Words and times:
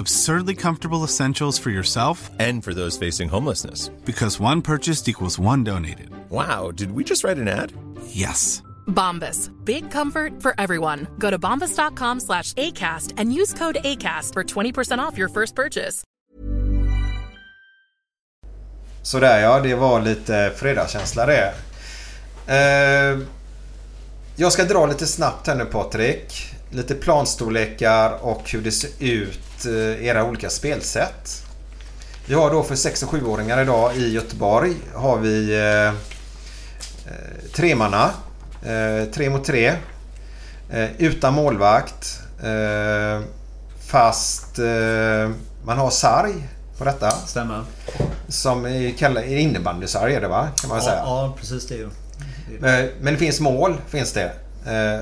Absurdly 0.00 0.54
comfortable 0.54 1.04
essentials 1.04 1.58
for 1.58 1.70
yourself 1.70 2.30
And 2.38 2.64
for 2.64 2.72
those 2.74 2.96
facing 3.06 3.28
homelessness. 3.28 3.90
because 4.06 4.40
one 4.40 4.62
purchased 4.62 5.08
equals 5.08 5.38
one 5.38 5.62
donated. 5.64 6.08
Wow, 6.30 6.70
did 6.74 6.90
we 6.92 7.04
just 7.04 7.22
write 7.24 7.38
an 7.40 7.48
ad? 7.48 7.72
Yes. 8.06 8.62
Bombas. 8.86 9.50
Big 9.64 9.90
comfort 9.90 10.32
for 10.42 10.54
everyone. 10.58 11.06
Go 11.18 11.30
to 11.30 11.38
bombas.com 11.38 12.20
slash 12.20 12.54
ACAST 12.54 13.12
and 13.18 13.34
use 13.34 13.52
code 13.52 13.78
ACAST 13.84 14.32
for 14.32 14.42
20% 14.44 14.98
off 14.98 15.18
your 15.18 15.28
first 15.28 15.54
purchase. 15.54 16.02
Sådär 19.02 19.40
ja, 19.40 19.60
det 19.60 19.74
var 19.74 20.00
lite 20.02 20.52
fredagskänsla 20.56 21.26
det. 21.26 21.54
Eh, 22.46 23.18
jag 24.36 24.52
ska 24.52 24.64
dra 24.64 24.86
lite 24.86 25.06
snabbt 25.06 25.46
här 25.46 25.54
nu 25.54 25.64
Patrik. 25.64 26.54
Lite 26.70 26.94
planstorlekar 26.94 28.18
och 28.22 28.50
hur 28.50 28.60
det 28.60 28.72
ser 28.72 28.90
ut, 28.98 29.38
eh, 29.66 30.06
era 30.06 30.24
olika 30.24 30.50
spelsätt. 30.50 31.42
Vi 32.26 32.34
har 32.34 32.50
då 32.50 32.62
för 32.62 32.74
6 32.76 33.02
och 33.02 33.08
7-åringar 33.12 33.62
idag 33.62 33.96
i 33.96 34.12
Göteborg 34.12 34.74
har 34.94 35.18
vi 35.18 35.54
eh, 35.58 35.86
eh, 35.86 35.92
tremanna. 37.54 38.10
Eh, 38.66 39.04
tre 39.14 39.30
mot 39.30 39.44
tre. 39.44 39.66
Eh, 40.70 40.88
utan 40.98 41.34
målvakt. 41.34 42.20
Eh, 42.42 43.20
fast 43.86 44.58
eh, 44.58 45.30
man 45.64 45.78
har 45.78 45.90
sarg 45.90 46.32
på 46.78 46.84
detta. 46.84 47.10
Stämmer. 47.10 47.64
Som 48.28 48.64
är 48.66 49.28
innebandysarg 49.38 50.14
är 50.14 50.20
det 50.20 50.28
va? 50.28 50.48
Kan 50.60 50.68
man 50.68 50.78
Ja, 50.78 50.84
säga. 50.84 50.96
ja, 50.96 51.34
precis 51.40 51.66
det 51.68 51.74
är. 51.74 51.88
Det 52.60 52.90
Men 53.00 53.12
det 53.14 53.18
finns 53.18 53.40
mål, 53.40 53.76
finns 53.88 54.12
det. 54.12 54.32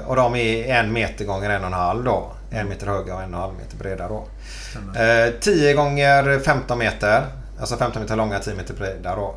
Och 0.07 0.17
de 0.17 0.35
är 0.35 0.75
en 0.75 0.93
meter 0.93 1.25
gånger 1.25 1.51
en 1.51 1.61
och 1.61 1.67
en 1.67 1.73
halv 1.73 2.05
då. 2.05 2.33
En 2.51 2.69
meter 2.69 2.87
höga 2.87 3.15
och 3.15 3.23
en 3.23 3.35
och 3.35 3.41
en 3.41 3.43
halv 3.43 3.55
meter 3.55 3.77
breda 3.77 4.09
då. 4.09 4.27
Eh, 5.01 5.33
10 5.41 5.75
gånger 5.75 6.39
15 6.39 6.79
meter. 6.79 7.27
Alltså 7.61 7.77
15 7.77 8.03
meter 8.03 8.17
långa, 8.17 8.39
10 8.39 8.55
meter 8.55 8.75
breda 8.75 9.17
då. 9.17 9.35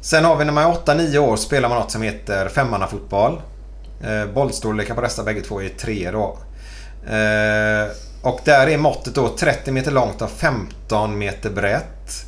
Sen 0.00 0.24
har 0.24 0.36
vi 0.36 0.44
när 0.44 0.52
man 0.52 0.64
är 0.64 0.74
8-9 0.74 1.18
år 1.18 1.36
spelar 1.36 1.68
man 1.68 1.78
något 1.78 1.90
som 1.90 2.02
heter 2.02 2.48
femmannafotboll. 2.48 3.40
Eh, 4.04 4.26
bollstorlekar 4.26 4.94
på 4.94 5.00
dessa 5.00 5.22
bägge 5.22 5.40
två 5.40 5.62
är 5.62 5.68
3 5.68 6.10
då. 6.10 6.38
Eh, 7.14 7.88
och 8.22 8.40
där 8.44 8.66
är 8.66 8.78
måttet 8.78 9.14
då 9.14 9.28
30 9.28 9.72
meter 9.72 9.90
långt 9.90 10.22
och 10.22 10.30
15 10.30 11.18
meter 11.18 11.50
brett. 11.50 12.26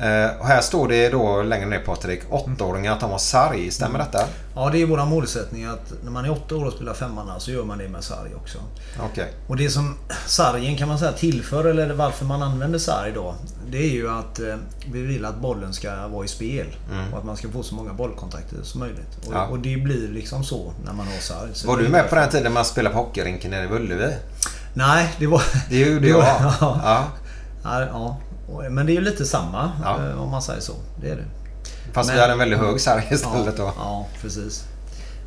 Eh, 0.00 0.40
och 0.40 0.46
här 0.46 0.60
står 0.60 0.88
det 0.88 1.08
då 1.08 1.42
längre 1.42 1.66
ner 1.66 1.78
Patrik, 1.78 2.20
8-åringar 2.30 2.92
att 2.92 3.00
de 3.00 3.10
har 3.10 3.18
sarg. 3.18 3.70
Stämmer 3.70 3.98
detta? 3.98 4.20
Ja, 4.54 4.70
det 4.70 4.82
är 4.82 4.86
vår 4.86 5.04
målsättning 5.06 5.64
att 5.64 5.92
när 6.04 6.10
man 6.10 6.24
är 6.24 6.30
åtta 6.32 6.56
år 6.56 6.64
och 6.64 6.72
spelar 6.72 6.94
femmanna 6.94 7.40
så 7.40 7.50
gör 7.50 7.64
man 7.64 7.78
det 7.78 7.88
med 7.88 8.04
sarg 8.04 8.34
också. 8.34 8.58
Okej. 9.12 9.32
Och 9.48 9.56
det 9.56 9.70
som 9.70 9.96
sargen 10.26 10.76
kan 10.76 10.88
man 10.88 10.98
säga 10.98 11.12
tillför, 11.12 11.64
eller 11.64 11.94
varför 11.94 12.24
man 12.24 12.42
använder 12.42 12.78
sarg 12.78 13.12
då. 13.14 13.34
Det 13.70 13.78
är 13.78 13.90
ju 13.90 14.10
att 14.10 14.38
eh, 14.40 14.54
vi 14.92 15.02
vill 15.02 15.24
att 15.24 15.36
bollen 15.40 15.72
ska 15.72 16.06
vara 16.08 16.24
i 16.24 16.28
spel. 16.28 16.66
Och 17.12 17.18
att 17.18 17.24
man 17.24 17.36
ska 17.36 17.48
få 17.48 17.62
så 17.62 17.74
många 17.74 17.92
bollkontakter 17.92 18.56
som 18.62 18.80
möjligt. 18.80 19.16
Och, 19.20 19.26
Mm. 19.26 19.38
Ja. 19.38 19.46
och 19.46 19.58
det 19.58 19.76
blir 19.76 20.08
liksom 20.08 20.44
så 20.44 20.72
när 20.84 20.92
man 20.92 21.06
har 21.06 21.20
sarg. 21.20 21.48
Så 21.52 21.68
Var 21.68 21.76
du 21.76 21.88
med 21.88 22.08
på 22.10 22.14
den 22.14 22.28
tiden 22.30 22.52
man 22.52 22.64
spelade 22.64 22.94
på 22.94 23.00
hockeyrinken 23.00 23.50
nere 23.50 23.64
i 23.64 23.68
Ullevi? 23.68 24.14
Nej, 24.74 25.14
det 25.18 25.26
var... 25.26 25.42
Det 25.68 25.76
gjorde 25.78 26.08
jag. 26.08 26.18
Ja. 26.60 26.80
Ja. 26.84 27.04
Ja, 27.64 28.16
Men 28.70 28.86
det 28.86 28.92
är 28.92 28.94
ju 28.94 29.00
lite 29.00 29.24
samma 29.24 29.70
Ja. 29.84 29.98
eh, 30.10 30.22
om 30.22 30.30
man 30.30 30.42
säger 30.42 30.60
så. 30.60 30.72
Det 31.00 31.10
är 31.10 31.16
det. 31.16 31.24
Fast 31.92 32.10
vi 32.10 32.12
Men- 32.14 32.20
hade 32.20 32.32
en 32.32 32.38
väldigt 32.38 32.58
hög 32.58 32.80
sarg 32.80 33.08
istället 33.10 33.56
då. 33.56 33.62
Ja, 33.62 33.72
ja 33.78 34.06
precis. 34.22 34.64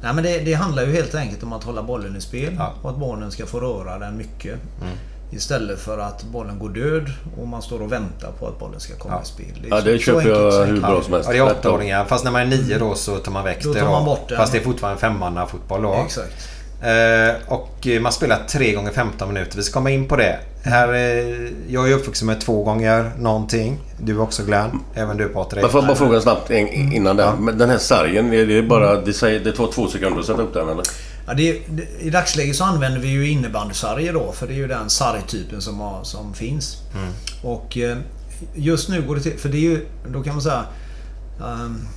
Nej, 0.04 0.14
men 0.14 0.24
det, 0.24 0.40
det 0.40 0.54
handlar 0.54 0.84
ju 0.86 0.94
helt 0.94 1.16
enkelt 1.16 1.44
om 1.44 1.54
att 1.54 1.64
hålla 1.64 1.84
bollen 1.84 2.16
i 2.16 2.22
spel 2.22 2.56
Ja. 2.60 2.74
och 2.82 2.90
att 2.90 2.98
barnen 2.98 3.32
ska 3.32 3.46
få 3.46 3.60
röra 3.60 4.00
den 4.00 4.18
mycket. 4.18 4.54
Mm. 4.82 4.94
Istället 5.32 5.80
för 5.80 5.98
att 5.98 6.24
bollen 6.24 6.60
går 6.60 6.70
död 6.70 7.12
och 7.42 7.48
man 7.48 7.62
står 7.62 7.82
och 7.82 7.92
väntar 7.92 8.32
på 8.40 8.48
att 8.48 8.60
bollen 8.60 8.80
ska 8.80 8.96
komma 8.96 9.14
Ja. 9.16 9.22
i 9.22 9.26
spel. 9.26 9.68
Ja, 9.70 9.80
så- 9.80 9.86
det 9.86 9.98
så 9.98 10.04
köper 10.04 10.30
jag 10.30 10.66
hur 10.66 10.82
bra 10.82 11.02
som 11.04 11.14
helst. 11.14 11.30
Ja, 11.30 11.34
det 11.46 11.52
är 11.52 11.58
åttaåringar. 11.58 12.06
Fast 12.06 12.24
när 12.24 12.32
man 12.32 12.42
är 12.42 12.46
nio 12.46 12.78
då 12.80 12.96
så 12.96 13.16
tar 13.18 13.32
man 13.32 13.44
väck 13.44 13.64
Då 13.64 13.74
det 13.74 13.80
tar 13.80 13.92
man 13.92 14.06
bort 14.06 14.30
den. 14.30 14.38
Fast 14.38 14.52
det 14.52 14.58
är 14.58 14.64
fortfarande 14.64 15.00
femmannafotboll 15.02 15.82
då. 15.82 15.94
Exakt. 16.06 16.50
Eh, 16.82 17.36
och 17.48 17.88
man 18.02 18.12
spelar 18.12 18.40
3 18.50 18.74
gånger 18.74 18.92
15 18.92 19.34
minuter. 19.34 19.58
Vi 19.58 19.64
ska 19.64 19.74
komma 19.74 19.90
in 19.92 20.08
på 20.08 20.16
det. 20.16 20.40
Här, 20.64 20.94
eh, 20.94 21.50
jag 21.68 21.90
är 21.92 21.94
uppvuxen 21.96 22.26
med 22.28 22.42
två 22.42 22.64
gånger 22.64 23.12
någonting. 23.20 23.78
Du 23.98 24.18
också 24.20 24.44
Glenn. 24.44 24.80
Även 24.96 25.18
du 25.18 25.30
Patrik. 25.30 25.62
Men 25.62 25.72
får 25.72 25.82
jag 25.82 25.88
bara 25.88 25.98
fråga 25.98 26.22
snabbt 26.22 26.52
en- 26.52 26.68
Mm. 26.68 26.92
innan 26.94 27.16
det. 27.16 27.34
Men 27.40 27.58
Den 27.58 27.70
här 27.70 27.78
sargen, 27.78 28.34
är 28.34 28.46
det 28.46 28.64
bara... 28.64 29.02
Det, 29.02 29.14
säger, 29.14 29.40
det 29.40 29.52
tar 29.52 29.72
två 29.72 29.88
sekunder 29.88 30.20
att 30.20 30.26
sätta 30.26 30.42
upp 30.42 30.54
den 30.54 30.70
eller? 30.70 30.84
Ja, 31.28 31.34
det, 31.34 31.62
det, 31.70 31.84
I 32.00 32.10
dagsläget 32.10 32.56
så 32.56 32.64
använder 32.64 33.00
vi 33.00 33.08
ju 33.08 33.30
innebandysarger 33.30 34.14
då 34.14 34.32
för 34.32 34.48
det 34.48 34.54
är 34.54 34.58
ju 34.58 34.68
den 34.68 34.90
sargtypen 34.90 35.62
som, 35.62 35.80
har, 35.80 36.04
som 36.04 36.34
finns. 36.34 36.78
Mm. 36.96 37.10
Och 37.44 37.78
eh, 37.78 37.98
just 38.56 38.90
nu 38.90 39.02
går 39.02 39.16
det 39.16 39.22
till... 39.22 39.38
För 39.40 39.50
det 39.50 39.58
är 39.58 39.62
ju... 39.62 39.86
Då 40.08 40.24
kan 40.24 40.34
man 40.34 40.42
säga... 40.42 40.64
ehm, 41.42 41.88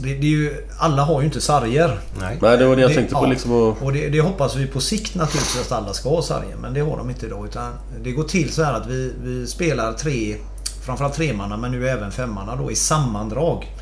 det, 0.00 0.14
det 0.14 0.26
är 0.26 0.30
ju, 0.30 0.66
alla 0.78 1.02
har 1.02 1.20
ju 1.20 1.26
inte 1.26 1.40
sarger. 1.40 1.98
Nej. 2.20 2.38
Nej, 2.42 2.58
det 2.58 2.66
var 2.66 2.76
det 2.76 2.82
jag 2.82 2.90
Det- 2.90 2.94
tänkte 2.94 3.14
på 3.14 3.24
ja. 3.24 3.28
liksom. 3.30 3.52
Och, 3.52 3.82
Och 3.82 3.92
det, 3.92 4.08
det 4.08 4.20
hoppas 4.20 4.56
vi 4.56 4.66
på 4.66 4.80
sikt 4.80 5.14
naturligtvis 5.14 5.60
att 5.66 5.72
alla 5.72 5.92
ska 5.92 6.08
ha 6.08 6.22
sargen. 6.22 6.58
Men 6.60 6.74
det 6.74 6.80
har 6.80 6.96
de 6.96 7.10
inte 7.10 7.26
idag. 7.26 7.46
Utan 7.46 7.72
det 8.04 8.12
går 8.12 8.24
till 8.24 8.52
så 8.52 8.62
här 8.64 8.72
att 8.74 8.86
vi, 8.86 9.12
vi 9.22 9.46
spelar 9.46 9.92
tre, 9.92 10.36
framförallt 10.86 11.14
tremanna 11.14 11.56
men 11.56 11.70
nu 11.70 11.88
även 11.88 12.12
femmanna 12.12 12.56
då 12.56 12.70
i 12.70 12.74
sammandrag. 12.76 13.72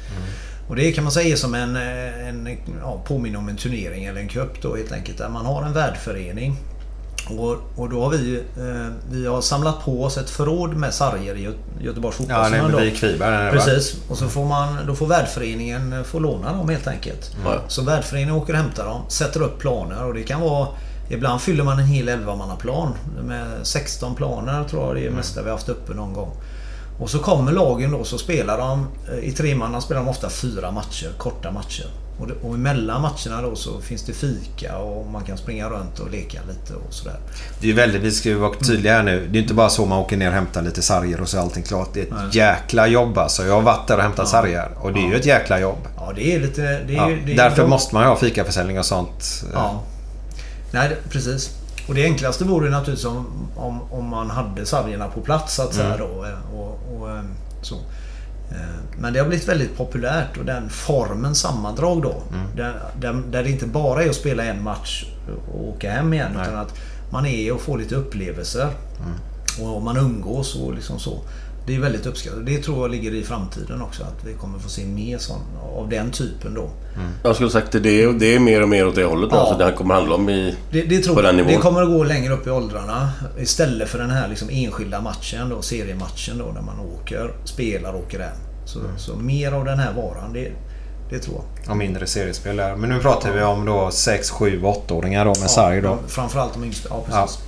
Och 0.68 0.76
det 0.76 0.92
kan 0.92 1.04
man 1.04 1.12
säga 1.12 1.32
är 1.32 1.36
som 1.36 1.54
en, 1.54 1.76
en 1.76 2.56
ja, 2.82 3.02
påminner 3.06 3.38
om 3.38 3.48
en 3.48 3.56
turnering 3.56 4.04
eller 4.04 4.20
en 4.20 4.28
cup 4.28 4.62
då 4.62 4.76
helt 4.76 4.92
enkelt. 4.92 5.18
Där 5.18 5.28
man 5.28 5.46
har 5.46 5.62
en 5.62 5.72
värdförening. 5.72 6.56
Och, 7.38 7.56
och 7.76 7.90
då 7.90 8.02
har 8.02 8.10
vi, 8.10 8.36
eh, 8.36 8.92
vi 9.10 9.26
har 9.26 9.40
samlat 9.40 9.84
på 9.84 10.04
oss 10.04 10.18
ett 10.18 10.30
förråd 10.30 10.76
med 10.76 10.94
sarger 10.94 11.34
i 11.34 11.46
Gö- 11.46 11.54
Göteborgs 11.84 12.16
Ja, 12.20 12.24
fotbollsförbund. 12.26 12.74
nej, 12.74 12.90
vi 12.90 12.96
Kviberg? 12.96 13.50
Precis. 13.52 13.96
Och 14.08 14.18
så 14.18 14.28
får, 14.28 14.44
man, 14.44 14.78
då 14.86 14.94
får 14.94 15.06
värdföreningen 15.06 15.92
eh, 15.92 16.02
få 16.02 16.18
låna 16.18 16.52
dem 16.52 16.68
helt 16.68 16.86
enkelt. 16.86 17.30
Ja. 17.44 17.54
Så 17.68 17.82
värdföreningen 17.82 18.34
åker 18.34 18.52
och 18.52 18.58
hämtar 18.58 18.84
dem, 18.84 19.00
sätter 19.08 19.42
upp 19.42 19.58
planer 19.58 20.04
och 20.04 20.14
det 20.14 20.22
kan 20.22 20.40
vara... 20.40 20.68
Ibland 21.12 21.40
fyller 21.40 21.64
man 21.64 21.78
en 21.78 21.86
hel 21.86 22.08
11-mannaplan 22.08 22.88
med 23.26 23.46
16 23.62 24.14
planer 24.14 24.64
tror 24.64 24.86
jag 24.86 24.94
det 24.96 25.00
är 25.00 25.10
det 25.10 25.16
mesta 25.16 25.42
vi 25.42 25.48
har 25.48 25.56
haft 25.56 25.68
uppe 25.68 25.94
någon 25.94 26.12
gång. 26.12 26.30
Och 27.00 27.10
så 27.10 27.18
kommer 27.18 27.52
lagen 27.52 27.90
då 27.90 28.04
så 28.04 28.18
spelar 28.18 28.58
de... 28.58 28.86
eh, 29.12 29.18
I 29.28 29.32
tremanna 29.32 29.80
spelar 29.80 30.00
de 30.00 30.08
ofta 30.08 30.30
fyra 30.30 30.70
matcher, 30.70 31.08
korta 31.18 31.50
matcher. 31.50 31.86
Och, 32.20 32.26
det, 32.26 32.34
och 32.42 32.54
emellan 32.54 33.02
matcherna 33.02 33.42
då 33.42 33.56
så 33.56 33.80
finns 33.80 34.02
det 34.02 34.12
fika 34.12 34.76
och 34.78 35.06
man 35.06 35.24
kan 35.24 35.36
springa 35.38 35.68
runt 35.68 35.98
och 35.98 36.10
leka 36.10 36.38
lite 36.48 36.74
och 36.74 36.94
sådär. 36.94 37.16
Det 37.60 37.70
är 37.70 37.74
väldigt, 37.74 38.02
vi 38.02 38.10
ska 38.10 38.28
ju 38.28 38.34
vara 38.34 38.54
tydliga 38.54 38.92
här 38.92 39.02
nu. 39.02 39.28
Det 39.32 39.38
är 39.38 39.42
inte 39.42 39.54
bara 39.54 39.68
så 39.68 39.86
man 39.86 39.98
åker 39.98 40.16
ner 40.16 40.28
och 40.28 40.34
hämtar 40.34 40.62
lite 40.62 40.82
sarger 40.82 41.20
och 41.20 41.28
så 41.28 41.36
är 41.36 41.40
allting 41.40 41.62
klart. 41.62 41.88
Det 41.94 42.00
är 42.00 42.04
ett 42.04 42.10
Nej. 42.12 42.28
jäkla 42.32 42.86
jobb 42.86 43.18
alltså. 43.18 43.44
Jag 43.46 43.54
har 43.54 43.62
varit 43.62 43.88
där 43.88 43.96
och 43.96 44.02
hämtat 44.02 44.28
sarger. 44.28 44.68
Och 44.80 44.92
det 44.92 45.00
är 45.00 45.08
ju 45.08 45.14
ett 45.16 45.26
jäkla 45.26 45.60
jobb. 45.60 45.78
Ja 45.96 46.12
det 46.16 46.34
är 46.34 46.40
lite... 46.40 46.62
Det 46.62 46.68
är, 46.96 47.10
Ja, 47.10 47.16
det 47.26 47.32
är 47.32 47.36
därför 47.36 47.62
de- 47.62 47.70
måste 47.70 47.94
man 47.94 48.02
ju 48.04 48.08
ha 48.08 48.16
fikaförsäljning 48.16 48.78
och 48.78 48.86
sånt. 48.86 49.44
Ja. 49.52 49.82
Nej, 50.72 50.96
precis. 51.10 51.50
Och 51.88 51.94
det 51.94 52.04
enklaste 52.04 52.44
vore 52.44 52.70
naturligtvis 52.70 53.06
om, 53.06 53.26
om, 53.56 53.80
om 53.92 54.06
man 54.08 54.30
hade 54.30 54.66
sargerna 54.66 55.08
på 55.08 55.20
plats 55.20 55.54
så 55.54 55.62
att 55.62 55.74
säga 55.74 55.94
Mm. 55.94 55.98
då. 55.98 56.24
eh, 56.24 56.54
Och, 56.60 56.78
och, 57.00 57.10
eh, 57.10 57.20
så. 57.62 57.74
Eh, 58.50 58.56
Men 58.98 59.12
det 59.12 59.18
har 59.18 59.26
blivit 59.28 59.48
väldigt 59.48 59.76
populärt 59.76 60.36
och 60.36 60.44
den 60.44 60.70
formen 60.70 61.34
sammandrag 61.34 62.02
då. 62.02 62.22
Mm. 62.32 62.46
Där, 62.56 62.82
där, 63.00 63.22
där 63.30 63.42
det 63.42 63.50
inte 63.50 63.66
bara 63.66 64.04
är 64.04 64.08
att 64.08 64.16
spela 64.16 64.44
en 64.44 64.62
match 64.62 65.04
och 65.52 65.68
åka 65.68 65.90
hem 65.92 66.12
igen. 66.12 66.32
Nej. 66.34 66.42
Utan 66.42 66.58
att 66.58 66.74
man 67.12 67.26
är 67.26 67.52
och 67.52 67.60
får 67.60 67.78
lite 67.78 67.94
upplevelser. 67.94 68.68
Mm. 69.00 69.70
Och 69.74 69.82
man 69.82 69.96
umgås 69.96 70.56
och 70.56 70.74
liksom 70.74 70.98
så. 70.98 71.18
Det 71.70 71.76
är 71.76 71.80
väldigt 71.80 72.06
uppskattat. 72.06 72.46
Det 72.46 72.58
tror 72.58 72.78
jag 72.80 72.90
ligger 72.90 73.14
i 73.14 73.22
framtiden 73.22 73.82
också. 73.82 74.02
Att 74.02 74.24
vi 74.26 74.34
kommer 74.34 74.58
få 74.58 74.68
se 74.68 74.86
mer 74.86 75.18
sån, 75.18 75.40
av 75.76 75.88
den 75.88 76.10
typen 76.10 76.54
då. 76.54 76.70
Jag 77.24 77.34
skulle 77.34 77.50
sagt 77.50 77.72
det, 77.72 77.80
det 77.80 78.02
är, 78.02 78.12
det 78.12 78.34
är 78.34 78.38
mer 78.38 78.62
och 78.62 78.68
mer 78.68 78.86
åt 78.86 78.94
det 78.94 79.04
hållet. 79.04 79.28
Ja. 79.32 79.38
Alltså, 79.38 79.58
det 79.58 79.64
här 79.64 79.72
kommer 79.72 79.94
handla 79.94 80.14
om 80.14 80.28
i... 80.28 80.54
Det, 80.72 80.82
det 80.82 80.98
tror 80.98 81.14
På 81.14 81.22
den 81.22 81.36
jag. 81.38 81.46
nivån. 81.46 81.52
Det 81.52 81.58
kommer 81.62 81.82
att 81.82 81.88
gå 81.88 82.04
längre 82.04 82.32
upp 82.32 82.46
i 82.46 82.50
åldrarna. 82.50 83.10
Istället 83.38 83.88
för 83.88 83.98
den 83.98 84.10
här 84.10 84.28
liksom 84.28 84.48
enskilda 84.50 85.00
matchen 85.00 85.48
då, 85.48 85.62
seriematchen 85.62 86.38
då, 86.38 86.52
där 86.52 86.62
man 86.62 86.80
åker, 86.80 87.30
spelar 87.44 87.92
och 87.92 88.00
åker 88.00 88.18
hem. 88.20 88.36
Så, 88.66 88.78
Mm. 88.78 88.98
så 88.98 89.16
mer 89.16 89.52
av 89.52 89.64
den 89.64 89.78
här 89.78 89.92
varan, 89.92 90.32
det, 90.32 90.52
det 91.10 91.18
tror 91.18 91.36
jag. 91.64 91.70
Och 91.70 91.76
mindre 91.76 92.06
seriespel 92.06 92.56
där. 92.56 92.76
Men 92.76 92.90
nu 92.90 92.98
pratar 93.00 93.32
vi 93.32 93.42
om 93.42 93.64
då 93.64 93.90
6, 93.90 94.30
7, 94.30 94.60
8-åringar 94.62 95.24
då 95.24 95.40
med 95.40 95.50
sarg 95.50 95.80
då. 95.80 95.98
Framförallt 96.06 96.52
de 96.54 96.64
yngsta. 96.64 96.88
Ja, 96.92 97.04
Ja. 97.10 97.22
precis. 97.22 97.40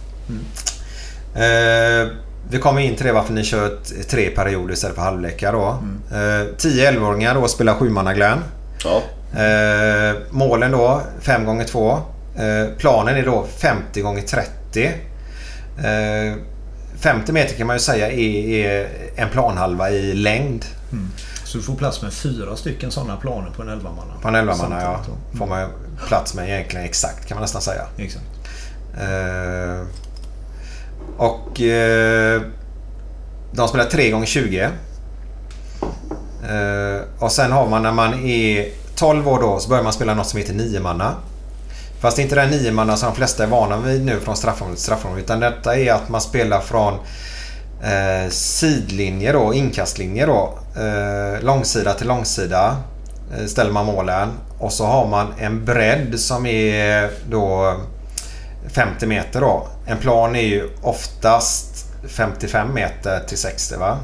Eh, 1.35 2.09
vi 2.50 2.59
kommer 2.59 2.81
in 2.81 2.97
till 2.97 3.06
det 3.06 3.12
varför 3.12 3.33
ni 3.33 3.44
kör 3.44 3.79
tre 4.11 4.31
perioder 4.31 4.75
istället 4.75 4.97
för 4.97 5.03
halvlekar 5.03 5.53
då. 5.53 5.79
Eh, 6.11 6.47
10-11-åringar 6.59 7.35
då 7.35 7.49
spelar 7.49 7.75
sjumanna-Glenn. 7.75 8.39
Ja. 8.85 9.03
Eh, 9.41 10.17
målen 10.31 10.71
då 10.71 11.03
5 11.21 11.44
gånger 11.44 11.65
2 11.65 11.93
eh, 12.37 12.77
Planen 12.79 13.17
är 13.17 13.25
då 13.25 13.47
50 13.59 14.00
gånger 14.00 14.23
30 14.23 14.93
eh, 15.79 16.37
50 16.99 17.33
meter 17.33 17.56
kan 17.56 17.67
man 17.67 17.77
ju 17.77 17.81
säga 17.81 18.11
är, 18.11 18.67
är 18.67 18.88
en 19.17 19.29
planhalva 19.29 19.91
i 19.91 20.15
längd. 20.15 20.65
Så 21.45 21.59
du 21.59 21.65
får 21.65 21.75
plats 21.75 22.03
med 22.03 22.12
fyra 22.12 22.56
stycken 22.56 22.91
sådana 22.91 23.17
planer 23.17 23.50
på 23.50 23.62
en 23.62 23.69
11-manna. 23.69 24.15
På 24.23 24.29
en 24.29 24.35
11 24.35 24.56
manna 24.56 24.83
ja. 24.83 25.00
Då. 25.06 25.38
Får 25.38 25.47
man 25.47 25.69
plats 26.06 26.35
med 26.35 26.49
egentligen 26.49 26.87
exakt 26.87 27.29
kan 27.29 27.35
man 27.35 27.43
nästan 27.43 27.62
säga. 27.62 27.83
Exakt. 27.97 28.25
Eh, 29.00 29.87
och 31.16 31.60
eh, 31.60 32.43
de 33.52 33.69
spelar 33.69 33.84
3 33.84 34.10
gånger 34.10 34.26
20 34.26 34.60
eh, 34.60 34.70
Och 37.19 37.32
sen 37.32 37.52
har 37.52 37.69
man 37.69 37.82
när 37.82 37.93
man 37.93 38.14
är 38.25 38.69
12 38.94 39.28
år 39.28 39.40
då 39.40 39.58
så 39.58 39.69
börjar 39.69 39.84
man 39.84 39.93
spela 39.93 40.14
något 40.14 40.26
som 40.26 40.38
heter 40.38 40.54
9 40.54 40.81
manna 40.81 41.14
Fast 42.02 42.16
det 42.16 42.22
är 42.22 42.25
inte 42.25 42.34
den 42.34 42.50
9 42.50 42.72
manna 42.72 42.96
som 42.96 43.08
de 43.08 43.16
flesta 43.16 43.43
är 43.43 43.46
vana 43.46 43.76
vid 43.76 44.04
nu 44.04 44.20
från 44.20 44.37
straffområdet 44.37 44.78
till 44.78 44.84
straffområdet. 44.84 45.25
Utan 45.25 45.40
detta 45.40 45.76
är 45.76 45.93
att 45.93 46.08
man 46.08 46.20
spelar 46.20 46.60
från 46.60 46.94
eh, 47.82 48.31
sidlinje 48.31 49.32
då, 49.32 49.54
inkastlinje 49.54 50.26
då. 50.26 50.58
Eh, 50.76 51.43
långsida 51.43 51.94
till 51.94 52.06
långsida 52.08 52.76
eh, 53.37 53.46
ställer 53.46 53.70
man 53.70 53.87
målen. 53.87 54.28
Och 54.58 54.72
så 54.72 54.87
har 54.87 55.06
man 55.06 55.34
en 55.38 55.64
bredd 55.64 56.20
som 56.20 56.46
är 56.46 57.10
då 57.31 57.75
50 58.69 59.06
meter 59.06 59.40
då. 59.40 59.66
En 59.87 59.99
plan 59.99 60.37
är 60.37 60.43
ju 60.43 60.69
oftast 60.82 61.87
55 62.08 62.75
meter 62.75 63.20
till 63.20 63.38
60 63.38 63.76
va? 63.76 63.99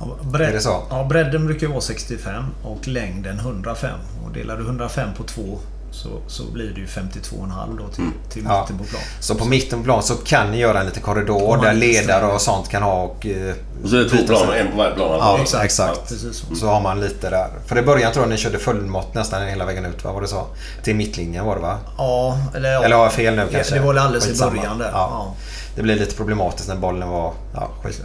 Ja, 0.00 0.16
bredd, 0.22 0.48
Är 0.48 0.52
det 0.52 0.60
så? 0.60 0.82
Ja, 0.90 1.04
bredden 1.04 1.46
brukar 1.46 1.66
vara 1.66 1.80
65 1.80 2.44
och 2.62 2.88
längden 2.88 3.38
105. 3.38 3.98
Och 4.24 4.32
delar 4.32 4.56
du 4.56 4.62
105 4.62 5.08
på 5.16 5.22
2 5.22 5.58
så, 5.94 6.08
så 6.26 6.42
blir 6.52 6.70
det 6.74 6.80
ju 6.80 6.86
52,5 6.86 7.78
då 7.78 7.88
till, 7.88 8.04
till 8.30 8.44
Ja. 8.48 8.60
mitten 8.60 8.78
på 8.78 8.84
plan. 8.84 9.02
Så 9.20 9.34
på 9.34 9.44
mitten 9.44 9.78
på 9.78 9.84
plan 9.84 10.02
så 10.02 10.14
kan 10.14 10.50
ni 10.50 10.58
göra 10.58 10.80
en 10.80 10.86
liten 10.86 11.02
korridor 11.02 11.56
där 11.62 11.74
ledare 11.74 12.26
och 12.26 12.40
sånt 12.40 12.68
kan 12.68 12.82
ha 12.82 13.02
och... 13.02 13.26
eh, 13.26 13.54
Och 13.82 13.88
så 13.88 13.96
är 13.96 14.00
det 14.00 14.08
två 14.26 14.36
sig. 14.36 14.60
en 14.60 14.70
på 14.70 14.76
varje 14.76 14.94
plan. 14.94 15.10
Ja, 15.20 15.38
Exakt. 15.42 15.64
exakt. 15.64 16.08
Precis 16.08 16.36
så. 16.36 16.54
Så 16.54 16.66
har 16.66 16.80
man 16.80 17.00
lite 17.00 17.30
där. 17.30 17.48
För 17.66 17.78
i 17.78 17.82
början 17.82 18.12
tror 18.12 18.24
jag 18.24 18.30
ni 18.30 18.36
körde 18.36 18.58
fullmått 18.58 19.14
nästan 19.14 19.42
hela 19.46 19.64
vägen 19.64 19.84
ut, 19.84 20.04
va? 20.04 20.12
Var 20.12 20.20
det 20.20 20.28
så? 20.28 20.46
Till 20.82 20.96
mittlinjen 20.96 21.44
var 21.44 21.54
det 21.56 21.62
va? 21.62 21.78
Ja, 21.98 22.38
eller 22.56 22.72
ja. 22.72 22.84
Eller 22.84 22.96
har 22.96 23.02
jag 23.02 23.12
fel 23.12 23.34
nu 23.36 23.48
kanske? 23.52 23.74
Det 23.74 23.80
var 23.80 23.94
alldeles 23.94 24.28
i 24.40 24.44
början 24.44 24.78
där. 24.78 24.90
Ja. 24.92 25.08
Ja. 25.12 25.34
Det 25.76 25.82
blev 25.82 25.96
lite 25.96 26.14
problematiskt 26.16 26.68
när 26.68 26.76
bollen 26.76 27.08
var... 27.08 27.32
Ja, 27.54 27.68
skit. 27.82 28.00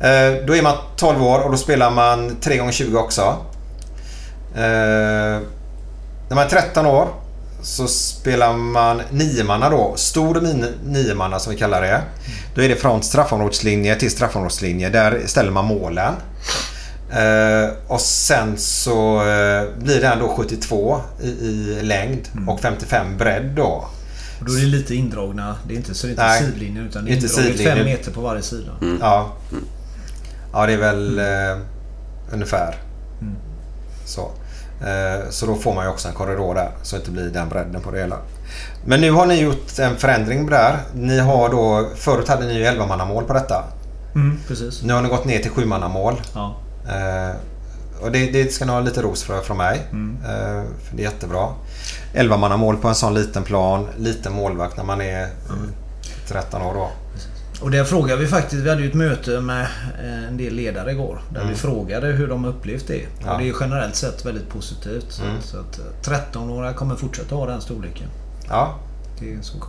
Eh, 0.00 0.46
då 0.46 0.56
är 0.56 0.62
man 0.62 0.76
12 0.96 1.22
år 1.22 1.38
och 1.40 1.50
då 1.50 1.56
spelar 1.56 1.90
man 1.90 2.36
3 2.40 2.56
gånger 2.56 2.72
20 2.72 2.98
också. 2.98 3.36
När 6.32 6.36
man 6.36 6.44
är 6.46 6.50
13 6.50 6.86
år 6.86 7.08
så 7.62 7.86
spelar 7.86 8.52
man 8.52 9.02
niomanna 9.10 9.70
då. 9.70 9.92
Stor 9.96 10.40
niomanna 10.84 11.38
som 11.38 11.52
vi 11.52 11.58
kallar 11.58 11.82
det. 11.82 12.02
Då 12.54 12.62
är 12.62 12.68
det 12.68 12.76
från 12.76 13.02
straffområdeslinje 13.02 13.96
till 13.96 14.10
straffområdeslinje. 14.10 14.88
Där 14.88 15.22
ställer 15.26 15.50
man 15.50 15.64
målen. 15.64 16.14
Eh, 17.10 17.70
och 17.86 18.00
sen 18.00 18.58
så 18.58 19.16
eh, 19.16 19.64
blir 19.78 20.00
den 20.00 20.18
då 20.18 20.28
72 20.28 21.00
i, 21.22 21.28
i 21.28 21.82
längd 21.82 22.28
och 22.48 22.60
55 22.60 23.18
bredd 23.18 23.52
då. 23.56 23.88
Och 24.40 24.46
då 24.46 24.52
är 24.52 24.60
det 24.60 24.66
lite 24.66 24.94
indragna. 24.94 25.56
Det 25.68 25.74
är 25.74 25.76
inte, 25.76 25.94
så 25.94 26.06
det 26.06 26.10
är 26.10 26.12
inte 26.12 26.22
Nej, 26.22 26.42
sidlinjen 26.42 26.86
utan 26.86 27.04
det 27.04 27.10
är 27.10 27.14
inte 27.14 27.26
indraget 27.26 27.46
sidlinjen. 27.46 27.76
fem 27.76 27.86
meter 27.86 28.10
på 28.10 28.20
varje 28.20 28.42
sida. 28.42 28.72
Ja. 29.00 29.32
Ja, 30.52 30.66
det 30.66 30.72
är 30.72 30.78
väl 30.78 31.18
eh, 31.18 31.58
ungefär 32.32 32.76
så. 34.06 34.30
Eh, 34.86 35.30
så 35.30 35.46
då 35.46 35.54
får 35.54 35.74
man 35.74 35.84
ju 35.84 35.90
också 35.90 36.08
en 36.08 36.14
korridor 36.14 36.54
där 36.54 36.70
så 36.82 36.96
att 36.96 37.04
det 37.04 37.10
blir 37.10 37.30
den 37.30 37.48
bredden 37.48 37.82
på 37.82 37.90
det 37.90 37.98
hela. 37.98 38.16
Men 38.84 39.00
nu 39.00 39.10
har 39.10 39.26
ni 39.26 39.40
gjort 39.40 39.78
en 39.78 39.96
förändring 39.96 40.46
där. 40.46 40.78
Ni 40.94 41.18
har 41.18 41.48
då, 41.48 41.88
förut 41.96 42.28
hade 42.28 42.46
ni 42.46 42.54
ju 42.54 42.64
11-mannamål 42.64 43.24
på 43.24 43.32
detta. 43.32 43.64
Mm, 44.14 44.38
precis. 44.48 44.82
Nu 44.82 44.92
har 44.92 45.02
ni 45.02 45.08
gått 45.08 45.24
ner 45.24 45.38
till 45.38 45.50
7-mannamål. 45.50 46.14
Ja. 46.34 46.56
Eh, 46.88 47.36
och 48.02 48.12
det, 48.12 48.30
det 48.30 48.52
ska 48.52 48.64
ni 48.64 48.72
ha 48.72 48.80
lite 48.80 49.02
ros 49.02 49.22
för 49.22 49.40
från 49.40 49.56
mig. 49.56 49.86
Eh, 50.24 50.62
för 50.82 50.96
det 50.96 51.02
är 51.02 51.10
jättebra. 51.10 51.48
11-mannamål 52.14 52.76
på 52.76 52.88
en 52.88 52.94
sån 52.94 53.14
liten 53.14 53.42
plan. 53.42 53.88
Liten 53.98 54.32
målvakt 54.32 54.76
när 54.76 54.84
man 54.84 55.00
är 55.00 55.22
eh, 55.22 55.28
13 56.28 56.62
år 56.62 56.74
då. 56.74 56.90
Och 57.62 57.70
där 57.70 57.84
frågade 57.84 58.20
vi 58.20 58.26
faktiskt, 58.28 58.62
vi 58.62 58.68
hade 58.70 58.82
ju 58.82 58.88
ett 58.88 58.94
möte 58.94 59.30
med 59.40 59.60
eh, 60.04 60.28
en 60.28 60.36
del 60.36 60.54
ledare 60.54 60.90
igår. 60.90 61.20
Där 61.30 61.40
Mm. 61.40 61.52
vi 61.52 61.58
frågade 61.58 62.06
hur 62.06 62.28
de 62.28 62.44
upplevt 62.44 62.86
det. 62.86 63.02
Ja. 63.24 63.32
Och 63.32 63.38
det 63.40 63.48
är 63.48 63.54
generellt 63.60 63.96
sett 63.96 64.24
väldigt 64.26 64.48
positivt. 64.48 65.06
Så, 65.08 65.22
Mm. 65.22 65.34
så 65.42 65.56
att 65.58 65.78
eh, 65.78 65.84
13-åringar 66.12 66.72
kommer 66.72 66.96
fortsätta 66.96 67.34
ha 67.34 67.46
den 67.46 67.60
storleken. 67.60 68.06
Ja, 68.48 68.74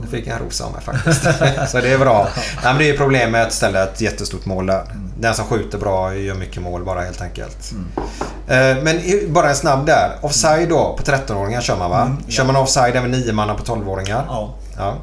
Det 0.02 0.08
fick 0.08 0.28
jag 0.28 0.36
en 0.40 0.44
ros 0.46 0.62
av 0.62 0.72
mig 0.72 0.82
faktiskt. 0.82 1.22
så 1.72 1.78
det 1.82 1.90
är 1.94 1.98
bra. 2.00 2.28
Nej, 2.36 2.46
men 2.64 2.78
det 2.78 2.90
är 2.90 2.98
problemet 2.98 3.32
med 3.32 3.42
att 3.44 3.54
ställa 3.54 3.84
ett 3.84 4.02
jättestort 4.02 4.46
mål 4.46 4.66
där. 4.66 4.84
Den 5.20 5.34
som 5.36 5.46
skjuter 5.46 5.78
bra 5.78 6.16
gör 6.16 6.36
mycket 6.36 6.62
mål 6.62 6.84
bara 6.86 7.02
helt 7.02 7.22
enkelt. 7.22 7.74
Eh, 8.48 8.84
Men 8.84 9.00
bara 9.34 9.50
en 9.50 9.56
snabb 9.56 9.86
där. 9.86 10.12
Offside 10.22 10.70
då 10.70 10.96
på 10.98 11.04
13-åringar 11.04 11.62
kör 11.62 11.78
man 11.78 11.90
va? 11.90 12.18
Kör 12.28 12.46
man 12.46 12.56
offside 12.56 12.96
även 12.96 13.12
9 13.12 13.34
manna 13.34 13.54
på 13.56 13.64
12-åringar? 13.64 14.24
Ja. 14.28 14.56
Ja. 14.78 14.96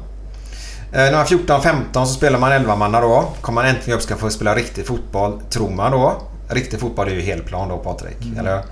Eh, 0.93 0.97
När 0.97 1.11
man 1.11 1.21
är 1.21 1.25
14-15 1.25 1.93
så 1.93 2.13
spelar 2.13 2.39
man 2.39 2.51
11 2.51 2.75
manna 2.75 3.01
då. 3.01 3.29
Kommer 3.41 3.61
man 3.61 3.69
äntligen 3.75 3.97
upp 3.97 4.03
ska 4.03 4.15
få 4.15 4.29
spela 4.29 4.55
riktig 4.55 4.85
fotboll, 4.87 5.41
tror 5.49 5.69
man 5.69 5.91
då. 5.91 6.13
Riktig 6.49 6.79
fotboll 6.79 7.07
är 7.07 7.11
ju 7.11 7.21
helplan 7.21 7.69
då 7.69 7.77
Patrik. 7.77 8.17
Eller? 8.39 8.55
Eh, 8.57 8.63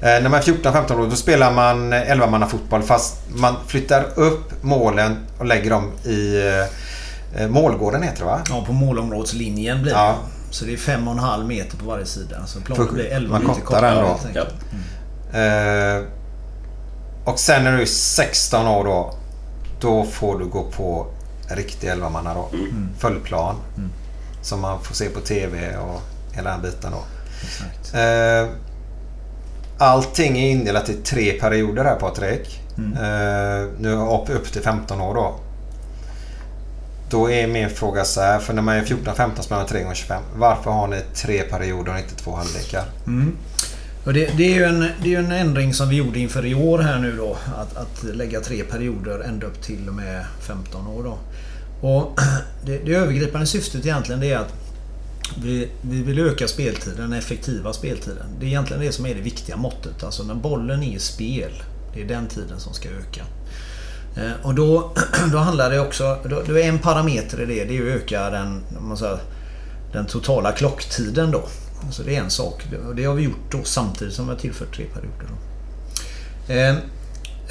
när 0.00 0.28
man 0.28 0.34
är 0.40 0.42
14-15 0.42 1.00
år 1.00 1.06
då 1.10 1.16
spelar 1.16 1.52
man 1.52 1.92
11 1.92 2.26
manna 2.26 2.46
fotboll 2.46 2.82
fast 2.82 3.16
man 3.28 3.54
flyttar 3.66 4.06
upp 4.14 4.62
målen 4.62 5.16
och 5.38 5.44
lägger 5.46 5.70
dem 5.70 5.90
i 6.04 6.42
eh, 7.38 7.48
målgården 7.48 8.02
heter 8.02 8.18
det 8.18 8.24
va? 8.24 8.40
ja, 8.48 8.64
på 8.66 8.72
målområdeslinjen 8.72 9.82
blir 9.82 9.92
det. 9.92 9.98
Ja. 9.98 10.14
Så 10.50 10.64
det 10.64 10.72
är 10.72 10.76
5,5 10.76 11.44
meter 11.46 11.76
på 11.76 11.86
varje 11.86 12.06
sida. 12.06 12.36
Så 12.46 12.60
planen 12.60 12.86
För- 12.86 12.94
blir 12.94 13.04
11 13.04 13.32
man 13.32 13.46
meter 13.46 13.60
kortar 13.60 13.80
kortare. 13.80 13.94
den 14.34 14.44
då. 14.44 14.48
Ja. 15.32 15.38
Eh, 15.38 16.02
och 17.24 17.38
sen 17.38 17.64
när 17.64 17.72
du 17.76 17.82
är 17.82 17.86
16 17.86 18.66
år 18.66 18.84
då. 18.84 19.14
Då 19.80 20.04
får 20.04 20.38
du 20.38 20.44
gå 20.44 20.62
på 20.64 21.06
riktig 21.48 21.88
11 21.88 22.08
manna 22.08 22.34
då. 22.34 22.48
Fullplan. 22.98 23.56
Som 24.42 24.60
man 24.60 24.80
får 24.82 24.94
se 24.94 25.08
på 25.08 25.20
TV 25.20 25.76
och 25.76 26.00
hela 26.32 26.50
den 26.50 26.62
biten 26.62 26.92
då. 26.92 27.02
Exakt. 27.42 27.94
Eh, 27.94 28.48
allting 29.78 30.38
är 30.38 30.50
indelat 30.50 30.88
i 30.88 30.94
tre 30.94 31.32
perioder 31.32 31.84
här 31.84 31.96
Patrik. 31.96 32.60
Eh, 32.78 33.68
nu 33.78 33.92
upp, 33.92 34.30
upp 34.30 34.52
till 34.52 34.62
15 34.62 35.00
år 35.00 35.14
då. 35.14 35.34
Då 37.10 37.30
är 37.30 37.46
min 37.46 37.70
fråga 37.70 38.04
så 38.04 38.20
här, 38.20 38.38
för 38.38 38.54
när 38.54 38.62
man 38.62 38.76
är 38.76 38.82
14-15 38.82 39.40
spelar 39.40 39.60
man 39.60 39.68
3 39.68 39.82
gånger 39.82 39.94
25 39.94 40.22
Varför 40.36 40.70
har 40.70 40.86
ni 40.88 41.00
tre 41.14 41.42
perioder 41.42 41.92
och 41.92 41.98
inte 41.98 42.14
två 42.14 42.36
halvlekar? 42.36 42.84
Och 44.08 44.14
det, 44.14 44.30
det, 44.36 44.52
är 44.52 44.54
ju 44.54 44.64
en, 44.64 44.88
det 45.02 45.14
är 45.14 45.18
en 45.18 45.32
ändring 45.32 45.74
som 45.74 45.88
vi 45.88 45.96
gjorde 45.96 46.18
inför 46.18 46.46
i 46.46 46.54
år 46.54 46.78
här 46.78 46.98
nu 46.98 47.16
då. 47.16 47.36
Att, 47.56 47.76
att 47.76 48.16
lägga 48.16 48.40
tre 48.40 48.62
perioder 48.62 49.20
ända 49.20 49.46
upp 49.46 49.62
till 49.62 49.88
och 49.88 49.94
med 49.94 50.24
15 50.40 50.86
år 50.86 51.04
då. 51.04 51.18
Och 51.88 52.20
det, 52.64 52.78
det 52.78 52.94
övergripande 52.94 53.46
syftet 53.46 53.86
egentligen 53.86 54.20
det 54.20 54.32
är 54.32 54.38
att 54.38 54.54
vi, 55.42 55.68
vi 55.82 56.02
vill 56.02 56.18
öka 56.18 56.48
speltiden, 56.48 57.10
den 57.10 57.12
effektiva 57.12 57.72
speltiden. 57.72 58.26
Det 58.40 58.46
är 58.46 58.48
egentligen 58.48 58.82
det 58.82 58.92
som 58.92 59.06
är 59.06 59.14
det 59.14 59.20
viktiga 59.20 59.56
måttet. 59.56 60.04
Alltså 60.04 60.22
när 60.22 60.34
bollen 60.34 60.82
är 60.82 60.96
i 60.96 60.98
spel. 60.98 61.62
Det 61.94 62.02
är 62.02 62.06
den 62.06 62.26
tiden 62.26 62.60
som 62.60 62.74
ska 62.74 62.88
öka. 62.88 63.22
Eh, 64.16 64.46
och 64.46 64.54
då, 64.54 64.92
då 65.32 65.38
handlar 65.38 65.70
det 65.70 65.80
också... 65.80 66.18
Då, 66.24 66.42
då 66.46 66.58
är 66.58 66.68
en 66.68 66.78
parameter 66.78 67.40
i 67.40 67.46
det. 67.46 67.64
Det 67.64 67.78
är 67.78 67.82
att 67.82 68.02
öka 68.02 68.30
den, 68.30 68.60
man 68.80 68.96
säger, 68.96 69.18
den 69.92 70.06
totala 70.06 70.52
klocktiden 70.52 71.30
då. 71.30 71.48
Så 71.90 72.02
det 72.02 72.16
är 72.16 72.20
en 72.20 72.30
sak. 72.30 72.66
Och 72.88 72.94
det 72.94 73.04
har 73.04 73.14
vi 73.14 73.22
gjort 73.22 73.50
då 73.50 73.64
samtidigt 73.64 74.14
som 74.14 74.26
vi 74.26 74.32
har 74.32 74.38
tillfört 74.40 74.76
tre 74.76 74.84
perioder. 74.84 75.28
Eh, 76.48 76.68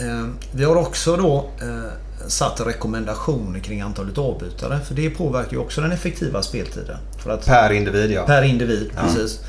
eh, 0.07 0.25
vi 0.51 0.63
har 0.63 0.75
också 0.75 1.17
då 1.17 1.49
eh, 1.61 1.91
satt 2.27 2.61
rekommendationer 2.65 3.59
kring 3.59 3.81
antalet 3.81 4.17
avbytare. 4.17 4.79
För 4.79 4.95
det 4.95 5.09
påverkar 5.09 5.51
ju 5.51 5.57
också 5.57 5.81
den 5.81 5.91
effektiva 5.91 6.41
speltiden. 6.41 6.97
För 7.23 7.29
att, 7.29 7.45
Per 7.45 7.71
individ 7.71 8.11
ja. 8.11 8.25
Per 8.25 8.41
individ, 8.41 8.91
precis. 9.01 9.39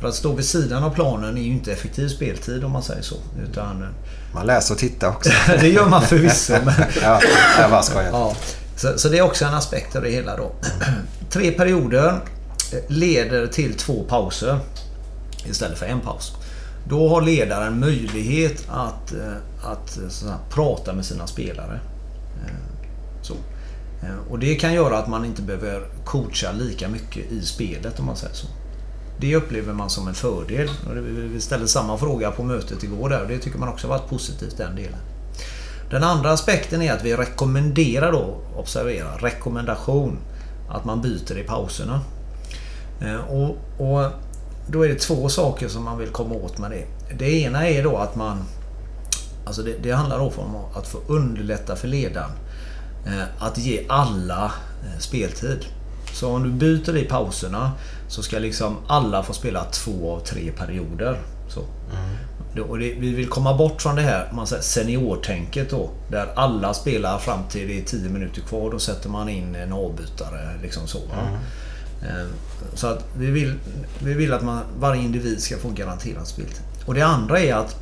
För 0.00 0.08
att 0.08 0.14
stå 0.14 0.32
vid 0.32 0.44
sidan 0.44 0.84
av 0.84 0.90
planen 0.90 1.38
är 1.38 1.42
ju 1.42 1.50
inte 1.52 1.72
effektiv 1.72 2.08
speltid 2.08 2.64
om 2.64 2.72
man 2.72 2.82
säger 2.82 3.02
så. 3.02 3.16
Utan, 3.50 3.86
Man 4.34 4.46
läser 4.46 4.74
och 4.74 4.80
tittar 4.80 5.08
också. 5.08 5.30
det 5.60 5.68
gör 5.68 5.88
man 5.88 6.02
förvisso. 6.02 6.52
Men, 6.64 6.74
ja, 7.02 7.20
jag 7.58 7.70
bara 7.70 7.82
skojar. 7.82 8.10
ja. 8.12 8.36
så, 8.76 8.98
så 8.98 9.08
det 9.08 9.18
är 9.18 9.22
också 9.22 9.44
en 9.44 9.54
aspekt 9.54 9.96
av 9.96 10.02
det 10.02 10.10
hela 10.10 10.36
då. 10.36 10.52
Tre 11.30 11.50
perioder 11.50 12.20
leder 12.88 13.46
till 13.46 13.74
två 13.74 14.04
pauser 14.08 14.58
istället 15.50 15.78
för 15.78 15.86
en 15.86 16.00
paus. 16.00 16.32
Då 16.88 17.08
har 17.08 17.22
ledaren 17.22 17.80
möjlighet 17.80 18.64
att, 18.68 19.12
eh, 19.12 19.32
att 19.62 19.98
eh, 19.98 20.28
här, 20.28 20.38
prata 20.50 20.92
med 20.92 21.04
sina 21.04 21.26
spelare. 21.26 21.80
Eh, 22.44 22.52
så. 23.22 23.34
Och 24.30 24.38
det 24.38 24.54
kan 24.54 24.74
göra 24.74 24.98
att 24.98 25.08
man 25.08 25.24
inte 25.24 25.42
behöver 25.42 25.88
coacha 26.04 26.52
lika 26.52 26.88
mycket 26.88 27.32
i 27.32 27.42
spelet 27.42 27.98
om 27.98 28.06
man 28.06 28.16
säger 28.16 28.34
så. 28.34 28.46
Det 29.20 29.36
upplever 29.36 29.72
man 29.72 29.90
som 29.90 30.08
en 30.08 30.14
fördel. 30.14 30.70
Vi 31.32 31.40
ställde 31.40 31.68
samma 31.68 31.98
fråga 31.98 32.30
på 32.30 32.42
mötet 32.42 32.82
igår 32.82 33.08
där 33.08 33.22
och 33.22 33.28
det 33.28 33.38
tycker 33.38 33.58
man 33.58 33.68
också 33.68 33.88
har 33.88 33.98
varit 33.98 34.10
positivt 34.10 34.56
den 34.56 34.76
delen. 34.76 34.98
Den 35.90 36.04
andra 36.04 36.30
aspekten 36.30 36.82
är 36.82 36.92
att 36.92 37.04
vi 37.04 37.16
rekommenderar 37.16 38.12
då, 38.12 38.40
observera, 38.56 39.16
rekommendation, 39.16 40.18
att 40.70 40.84
man 40.84 41.02
byter 41.02 41.38
i 41.38 41.42
pauserna. 41.42 42.00
Eh, 43.00 43.16
Och, 43.30 43.48
och 43.78 44.10
då 44.68 44.84
är 44.84 44.88
det 44.88 44.94
två 45.00 45.28
saker 45.28 45.68
som 45.68 45.84
man 45.84 45.98
vill 45.98 46.08
komma 46.08 46.34
åt 46.34 46.58
med 46.58 46.70
det. 46.70 46.84
Det 47.18 47.30
ena 47.42 47.68
är 47.68 47.82
då 47.82 47.96
att 47.96 48.16
man 48.16 48.44
Alltså 49.46 49.62
det, 49.62 49.74
det 49.82 49.90
handlar 49.90 50.18
då 50.18 50.32
om 50.36 50.56
att 50.74 50.88
få 50.88 50.98
underlätta 51.06 51.76
för 51.76 51.88
ledaren 51.88 52.30
eh, 53.06 53.22
att 53.44 53.58
ge 53.58 53.84
alla 53.88 54.44
eh, 54.84 54.98
speltid. 54.98 55.64
Så 56.12 56.30
om 56.34 56.42
du 56.42 56.50
byter 56.50 56.96
i 56.96 57.04
pauserna 57.04 57.72
så 58.08 58.22
ska 58.22 58.38
liksom 58.38 58.76
alla 58.86 59.22
få 59.22 59.32
spela 59.32 59.64
två 59.64 60.12
av 60.14 60.20
tre 60.20 60.52
perioder. 60.58 61.18
Så. 61.48 61.60
Det- 62.54 62.60
Och 62.62 62.78
det, 62.78 62.94
vi 62.98 63.14
vill 63.14 63.28
komma 63.28 63.54
bort 63.56 63.82
från 63.82 63.96
det 63.96 64.02
här 64.02 64.30
man 64.32 64.46
säger, 64.46 64.62
seniortänket 64.62 65.70
då. 65.70 65.90
Där 66.10 66.28
alla 66.36 66.74
spelar 66.74 67.18
fram 67.18 67.40
till 67.50 67.68
det 67.68 67.78
är 67.78 67.84
10 67.84 68.08
minuter 68.08 68.40
kvar. 68.42 68.70
Då 68.70 68.78
sätter 68.78 69.08
man 69.08 69.28
in 69.28 69.54
en 69.54 69.72
avbytare. 69.72 70.58
Liksom 70.62 70.86
så, 70.86 70.98
va? 70.98 71.38
Eh, 72.02 72.26
så 72.74 72.86
att 72.86 73.04
vi 73.18 73.30
vill, 73.30 73.54
vi 73.98 74.14
vill 74.14 74.32
att 74.32 74.42
man, 74.42 74.62
varje 74.78 75.02
individ 75.02 75.42
ska 75.42 75.56
få 75.56 75.68
garanterad 75.68 76.26
speltid. 76.26 76.62
Och 76.86 76.94
det 76.94 77.02
andra 77.02 77.40
är 77.40 77.54
att 77.54 77.76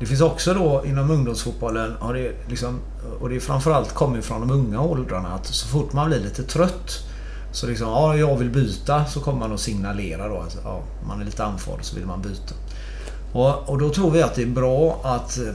det 0.00 0.06
finns 0.06 0.20
också 0.20 0.54
då 0.54 0.82
inom 0.86 1.10
ungdomsfotbollen, 1.10 1.94
har 2.00 2.14
det 2.14 2.32
liksom, 2.48 2.80
och 3.20 3.28
det 3.28 3.36
är 3.36 3.40
framförallt 3.40 3.94
kommer 3.94 4.20
från 4.20 4.40
de 4.40 4.50
unga 4.50 4.80
åldrarna, 4.80 5.34
att 5.34 5.46
så 5.46 5.68
fort 5.68 5.92
man 5.92 6.08
blir 6.08 6.20
lite 6.20 6.42
trött 6.42 7.06
så 7.52 7.66
liksom, 7.66 7.88
ja 7.88 8.16
jag 8.16 8.36
vill 8.36 8.50
byta, 8.50 9.04
så 9.04 9.20
kommer 9.20 9.38
man 9.38 9.52
att 9.52 9.60
signalera 9.60 10.28
då 10.28 10.38
att 10.38 10.58
ja, 10.64 10.82
man 11.06 11.20
är 11.20 11.24
lite 11.24 11.44
andfådd 11.44 11.78
så 11.82 11.96
vill 11.96 12.06
man 12.06 12.22
byta. 12.22 12.54
Och, 13.32 13.68
och 13.68 13.78
då 13.78 13.90
tror 13.90 14.10
vi 14.10 14.22
att 14.22 14.34
det 14.34 14.42
är 14.42 14.46
bra 14.46 15.00
att 15.02 15.38
eh, 15.38 15.54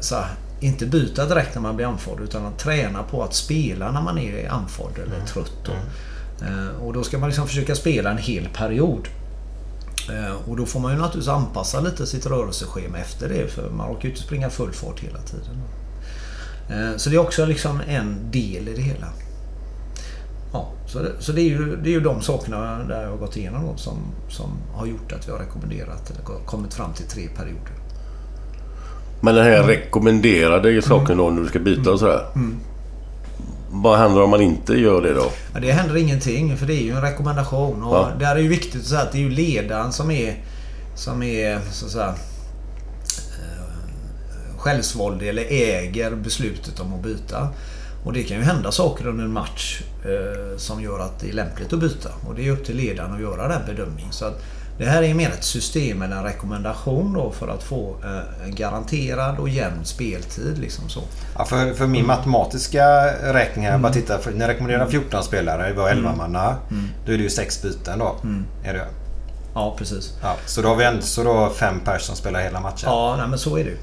så 0.00 0.14
här, 0.14 0.26
inte 0.60 0.86
byta 0.86 1.26
direkt 1.26 1.54
när 1.54 1.62
man 1.62 1.76
blir 1.76 1.86
andfådd 1.86 2.20
utan 2.20 2.46
att 2.46 2.58
träna 2.58 3.02
på 3.02 3.22
att 3.22 3.34
spela 3.34 3.92
när 3.92 4.02
man 4.02 4.18
är 4.18 4.50
andfådd 4.50 4.92
eller 4.94 5.26
trött. 5.26 5.52
Då. 5.64 5.72
Eh, 6.42 6.82
Och 6.86 6.92
då 6.92 7.02
ska 7.02 7.18
man 7.18 7.28
liksom 7.28 7.46
försöka 7.46 7.74
spela 7.74 8.10
en 8.10 8.18
hel 8.18 8.48
period. 8.48 9.08
Eh, 10.10 10.48
Och 10.50 10.56
då 10.56 10.66
får 10.66 10.80
man 10.80 10.92
ju 10.92 10.98
naturligtvis 10.98 11.28
anpassa 11.28 11.80
lite 11.80 12.06
sitt 12.06 12.26
rörelseschema 12.26 12.98
efter 12.98 13.28
det 13.28 13.48
för 13.50 13.70
man 13.70 13.90
orkar 13.90 14.02
ju 14.04 14.10
inte 14.10 14.22
springa 14.22 14.50
full 14.50 14.72
fart 14.72 15.00
hela 15.00 15.18
tiden. 15.18 15.56
Eh, 16.70 16.96
Så 16.96 17.10
det 17.10 17.16
är 17.16 17.20
också 17.20 17.46
liksom 17.46 17.80
en 17.88 18.30
del 18.30 18.68
i 18.68 18.74
det 18.76 18.82
hela. 18.82 19.06
Ja, 20.52 20.68
så 20.86 20.98
det, 20.98 21.12
så 21.18 21.32
det, 21.32 21.40
är, 21.40 21.44
ju, 21.48 21.76
det 21.76 21.88
är 21.88 21.92
ju 21.92 22.00
de 22.00 22.22
sakerna 22.22 22.78
där 22.88 23.02
jag 23.02 23.10
har 23.10 23.16
gått 23.16 23.36
igenom 23.36 23.66
då, 23.66 23.76
som, 23.76 23.98
som 24.28 24.50
har 24.74 24.86
gjort 24.86 25.12
att 25.12 25.28
vi 25.28 25.32
har 25.32 25.38
rekommenderat 25.38 26.10
eller 26.10 26.44
kommit 26.46 26.74
fram 26.74 26.92
till 26.92 27.06
tre 27.06 27.28
perioder. 27.36 27.72
Men 29.20 29.34
den 29.34 29.44
här 29.44 29.62
rekommenderade 29.62 30.82
saken 30.82 31.16
då 31.18 31.30
när 31.30 31.42
du 31.42 31.48
ska 31.48 31.58
byta 31.58 31.90
och 31.92 31.98
sådär. 31.98 32.26
Vad 33.70 33.98
händer 33.98 34.22
om 34.22 34.30
man 34.30 34.40
inte 34.40 34.72
gör 34.74 35.02
det 35.02 35.14
då? 35.14 35.30
Ja, 35.54 35.60
det 35.60 35.72
händer 35.72 35.96
ingenting 35.96 36.56
för 36.56 36.66
det 36.66 36.74
är 36.74 36.82
ju 36.82 36.90
en 36.90 37.02
rekommendation. 37.02 37.82
Och 37.82 37.96
Ja. 37.96 38.10
Där 38.18 38.36
är 38.36 38.40
ju 38.40 38.48
viktigt 38.48 38.80
att 38.80 38.86
säga 38.86 39.00
att 39.00 39.12
det 39.12 39.18
är 39.18 39.22
ju 39.22 39.30
ledaren 39.30 39.92
som 39.92 40.10
är, 40.10 40.44
som 40.94 41.22
är 41.22 41.60
så 41.70 41.86
att 41.86 41.92
säga, 41.92 42.14
eh, 43.38 44.56
självsvåldig 44.58 45.28
eller 45.28 45.44
äger 45.50 46.14
beslutet 46.14 46.80
om 46.80 46.94
att 46.94 47.02
byta. 47.02 47.48
Och 48.04 48.12
det 48.12 48.22
kan 48.22 48.36
ju 48.36 48.42
hända 48.42 48.72
saker 48.72 49.06
under 49.06 49.24
en 49.24 49.32
match 49.32 49.82
eh, 50.04 50.56
som 50.56 50.82
gör 50.82 50.98
att 50.98 51.20
det 51.20 51.28
är 51.28 51.32
lämpligt 51.32 51.72
att 51.72 51.80
byta. 51.80 52.08
Och 52.28 52.34
det 52.34 52.46
är 52.48 52.50
upp 52.52 52.64
till 52.64 52.76
ledaren 52.76 53.14
att 53.14 53.20
göra 53.20 53.48
den 53.48 53.62
bedömningen. 53.66 54.12
Så 54.12 54.24
att 54.24 54.42
det 54.78 54.84
här 54.84 55.02
är 55.02 55.14
mer 55.14 55.30
ett 55.30 55.44
system 55.44 56.02
eller 56.02 56.16
en 56.16 56.24
rekommendation 56.24 57.12
då 57.12 57.30
för 57.30 57.48
att 57.48 57.62
få 57.62 57.96
eh, 58.04 58.46
en 58.46 58.54
garanterad 58.54 59.38
och 59.38 59.48
jämn 59.48 59.84
speltid. 59.84 60.58
Liksom 60.58 60.88
så. 60.88 61.00
Ja, 61.38 61.44
för, 61.44 61.74
för 61.74 61.86
min 61.86 62.06
matematiska 62.06 63.06
räkning 63.32 63.64
här, 63.64 63.72
jag 63.72 63.80
bara 63.80 63.92
titta. 63.92 64.18
För, 64.18 64.32
ni 64.32 64.46
rekommenderar 64.46 64.86
14 64.86 65.22
spelare, 65.22 65.72
vi 65.72 65.80
har 65.80 65.88
11 65.88 66.14
manna. 66.16 66.56
Då 67.06 67.12
är 67.12 67.16
det 67.16 67.22
ju 67.22 67.30
6 67.30 67.62
byten 67.62 67.98
då. 67.98 68.16
Är 68.64 68.74
det. 68.74 68.86
Ja, 69.54 69.74
precis. 69.78 70.12
Ja, 70.22 70.36
så 70.46 70.62
då 70.62 70.68
har 70.68 70.76
vi 70.76 70.84
ändå 70.84 71.02
så 71.02 71.24
då 71.24 71.50
fem 71.50 71.80
personer 71.80 71.98
som 71.98 72.16
spelar 72.16 72.40
hela 72.40 72.60
matchen. 72.60 72.82
Ja, 72.90 73.16
nej, 73.18 73.28
men 73.28 73.38
så 73.38 73.58
är 73.58 73.64
det. 73.64 73.76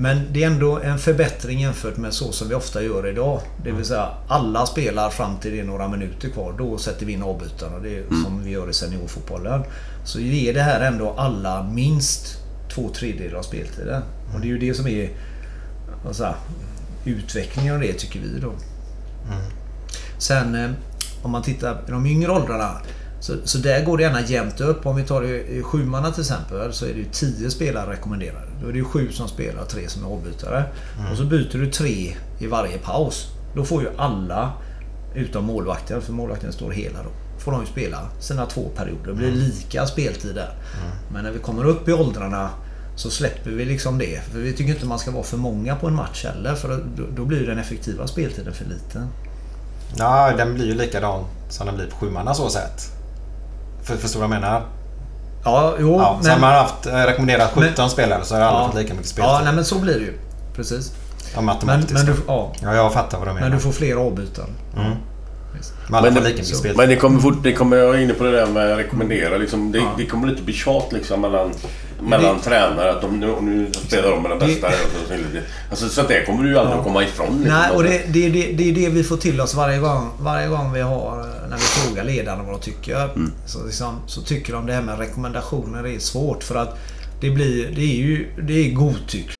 Men 0.00 0.32
det 0.32 0.42
är 0.42 0.46
ändå 0.46 0.78
en 0.78 0.98
förbättring 0.98 1.60
jämfört 1.60 1.96
med 1.96 2.14
så 2.14 2.32
som 2.32 2.48
vi 2.48 2.54
ofta 2.54 2.82
gör 2.82 3.08
idag. 3.08 3.40
Det 3.64 3.72
vill 3.72 3.84
säga 3.84 4.08
alla 4.28 4.66
spelar 4.66 5.10
fram 5.10 5.36
till 5.36 5.50
det 5.50 5.60
är 5.60 5.64
några 5.64 5.88
minuter 5.88 6.28
kvar. 6.28 6.54
Då 6.58 6.78
sätter 6.78 7.06
vi 7.06 7.12
in 7.12 7.22
avbytarna. 7.22 7.78
Det 7.78 7.98
är 7.98 8.04
som 8.24 8.44
vi 8.44 8.50
gör 8.50 8.70
i 8.70 8.72
seniorfotbollen. 8.72 9.62
Så 10.04 10.20
ger 10.20 10.54
det 10.54 10.62
här 10.62 10.80
ändå 10.80 11.14
alla 11.16 11.62
minst 11.62 12.36
två 12.74 12.88
tredjedelar 12.88 13.38
av 13.38 13.42
speltiden. 13.42 14.02
Och 14.34 14.40
det 14.40 14.46
är 14.46 14.48
ju 14.48 14.58
det 14.58 14.74
som 14.74 14.86
är 14.86 15.10
säga, 16.12 16.34
utvecklingen 17.04 17.74
av 17.74 17.80
det 17.80 17.92
tycker 17.92 18.20
vi 18.20 18.40
då. 18.40 18.52
Sen 20.18 20.54
eh, 20.54 20.70
om 21.22 21.30
man 21.30 21.42
tittar 21.42 21.84
i 21.88 21.90
de 21.90 22.06
yngre 22.06 22.32
åldrarna. 22.32 22.80
Så, 23.20 23.34
så 23.44 23.58
där 23.58 23.84
går 23.84 23.96
det 23.96 24.02
gärna 24.02 24.20
jämnt 24.20 24.60
upp. 24.60 24.86
Om 24.86 24.96
vi 24.96 25.02
tar 25.02 25.24
i 25.24 25.62
sjumanna 25.62 26.10
till 26.10 26.20
exempel 26.20 26.72
så 26.72 26.84
är 26.84 26.88
det 26.88 26.98
ju 26.98 27.06
10 27.12 27.50
spelare 27.50 27.92
rekommenderade. 27.92 28.46
Då 28.62 28.68
är 28.68 28.72
det 28.72 28.78
ju 28.78 28.84
sju 28.84 29.12
som 29.12 29.28
spelar 29.28 29.62
och 29.62 29.68
tre 29.68 29.88
som 29.88 30.04
är 30.04 30.08
avbytare. 30.08 30.64
Och 31.10 31.16
så 31.16 31.24
byter 31.24 31.58
du 31.58 31.70
tre 31.70 32.16
i 32.38 32.46
varje 32.46 32.78
paus. 32.78 33.26
Då 33.54 33.64
får 33.64 33.82
ju 33.82 33.88
alla 33.96 34.52
utom 35.14 35.44
målvakten, 35.44 36.02
för 36.02 36.12
målvakten 36.12 36.52
står 36.52 36.70
hela 36.70 37.02
då. 37.02 37.10
Får 37.38 37.52
de 37.52 37.60
ju 37.60 37.66
spela 37.66 37.98
sina 38.20 38.46
två 38.46 38.68
perioder. 38.76 39.06
Det 39.06 39.14
blir 39.14 39.30
lika 39.32 39.86
speltid 39.86 40.34
där. 40.34 40.54
Men 41.12 41.24
när 41.24 41.30
vi 41.30 41.38
kommer 41.38 41.64
upp 41.64 41.88
i 41.88 41.92
åldrarna 41.92 42.50
så 42.96 43.10
släpper 43.10 43.50
vi 43.50 43.64
liksom 43.64 43.98
det. 43.98 44.20
För 44.32 44.38
vi 44.38 44.52
tycker 44.52 44.72
inte 44.72 44.86
man 44.86 44.98
ska 44.98 45.10
vara 45.10 45.22
för 45.22 45.36
många 45.36 45.76
på 45.76 45.86
en 45.86 45.94
match 45.94 46.24
heller. 46.24 46.54
För 46.54 46.68
då, 46.96 47.02
då 47.16 47.24
blir 47.24 47.46
den 47.46 47.58
effektiva 47.58 48.06
speltiden 48.06 48.52
för 48.52 48.64
liten. 48.64 49.06
Ja, 49.96 50.32
den 50.36 50.54
blir 50.54 50.66
ju 50.66 50.74
likadan 50.74 51.24
som 51.48 51.66
den 51.66 51.76
blir 51.76 51.86
på 51.86 51.96
sjumanna 51.96 52.34
så 52.34 52.48
sätt. 52.48 52.99
För, 53.90 53.96
förstår 53.96 54.20
du 54.20 54.26
vad 54.26 54.36
jag 54.36 54.40
menar? 54.42 54.62
Ja, 55.44 55.74
jo. 55.80 55.96
Ja, 55.98 56.18
så 56.22 56.28
hade 56.28 56.40
man 56.40 56.52
haft 56.52 56.86
eh, 56.86 56.92
rekommenderat 56.92 57.50
17 57.54 57.90
spelare 57.90 58.24
så 58.24 58.34
hade 58.34 58.46
alla 58.46 58.58
ja, 58.58 58.66
fått 58.66 58.76
lika 58.76 58.94
mycket 58.94 59.08
speltid. 59.08 59.30
Ja, 59.34 59.40
nej 59.44 59.52
men 59.52 59.64
så 59.64 59.78
blir 59.78 59.94
det 59.94 60.04
ju. 60.04 60.18
Precis. 60.56 60.92
Ja, 61.34 61.36
Men, 61.36 61.44
matematiskt. 61.44 61.92
men, 61.92 62.06
du, 62.06 62.14
ja, 62.26 62.52
Ja, 62.62 62.74
jag 62.74 62.92
fattar 62.92 63.18
vad 63.18 63.28
du 63.28 63.32
menar. 63.32 63.48
men 63.48 63.58
du 63.58 63.62
får 63.62 63.72
fler 63.72 63.96
avbytare. 63.96 64.46
Men 64.74 64.96
alla 65.94 66.10
Men 66.10 66.14
får 66.14 66.62
det-. 66.62 66.76
Men 66.76 66.88
det 66.88 66.96
kommer 66.96 67.20
fort, 67.20 67.42
det 67.42 67.52
kommer 67.52 67.76
jag 67.76 67.94
är 67.94 67.98
inne 67.98 68.12
på 68.14 68.24
det 68.24 68.30
där 68.30 68.46
med 68.46 68.72
att 68.72 68.78
rekommendera. 68.78 69.36
Liksom, 69.36 69.72
det, 69.72 69.82
det 69.96 70.06
kommer 70.06 70.28
lite 70.28 70.42
bli 70.42 70.54
tjat 70.54 70.92
liksom 70.92 71.20
mellan, 71.20 71.52
mellan 72.02 72.40
tränare. 72.40 72.90
Att 72.92 73.00
de, 73.00 73.20
nu, 73.20 73.34
nu 73.40 73.70
spelar 73.72 74.10
de 74.10 74.22
med 74.22 74.30
den 74.30 74.38
bästa. 74.38 74.68
lite- 74.68 75.42
Alltså, 75.70 75.88
så 75.88 76.00
att 76.00 76.08
det 76.08 76.24
kommer 76.26 76.44
du 76.44 76.50
ju 76.50 76.58
aldrig 76.58 76.78
att 76.78 76.84
komma 76.84 77.04
ifrån. 77.04 77.26
Liksom. 77.26 77.58
Nej, 77.58 77.70
och 77.70 77.82
det, 77.82 78.02
det, 78.12 78.28
det, 78.28 78.52
det 78.52 78.68
är 78.70 78.72
det 78.74 78.88
vi 78.88 79.04
får 79.04 79.16
till 79.16 79.40
oss 79.40 79.54
varje 79.54 79.78
gång, 79.78 80.10
varje 80.20 80.48
gång 80.48 80.72
vi 80.72 80.80
har, 80.80 81.16
när 81.48 81.56
vi 81.56 81.62
frågar 81.62 82.04
ledarna 82.04 82.42
vad 82.42 82.52
de 82.54 82.60
tycker. 82.60 83.08
Så, 83.46 83.64
liksom, 83.66 83.96
så 84.06 84.22
tycker 84.22 84.52
de 84.52 84.66
det 84.66 84.72
här 84.72 84.82
med 84.82 84.98
rekommendationer 84.98 85.86
är 85.86 85.98
svårt 85.98 86.42
för 86.44 86.54
att 86.54 86.78
det 87.20 87.30
blir, 87.30 87.70
det 87.70 87.82
är 87.82 87.96
ju, 87.96 88.28
det 88.42 88.52
är 88.66 88.70
godtycke. 88.72 89.32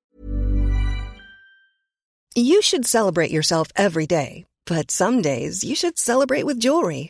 You 2.35 2.61
should 2.63 2.87
celebrate 2.87 3.31
yourself 3.33 3.67
every 3.75 4.05
day, 4.05 4.45
but 4.69 4.91
some 4.91 5.21
days 5.21 5.63
you 5.63 5.75
should 5.75 5.97
celebrate 5.97 6.45
with 6.45 6.57
jewelry. 6.65 7.09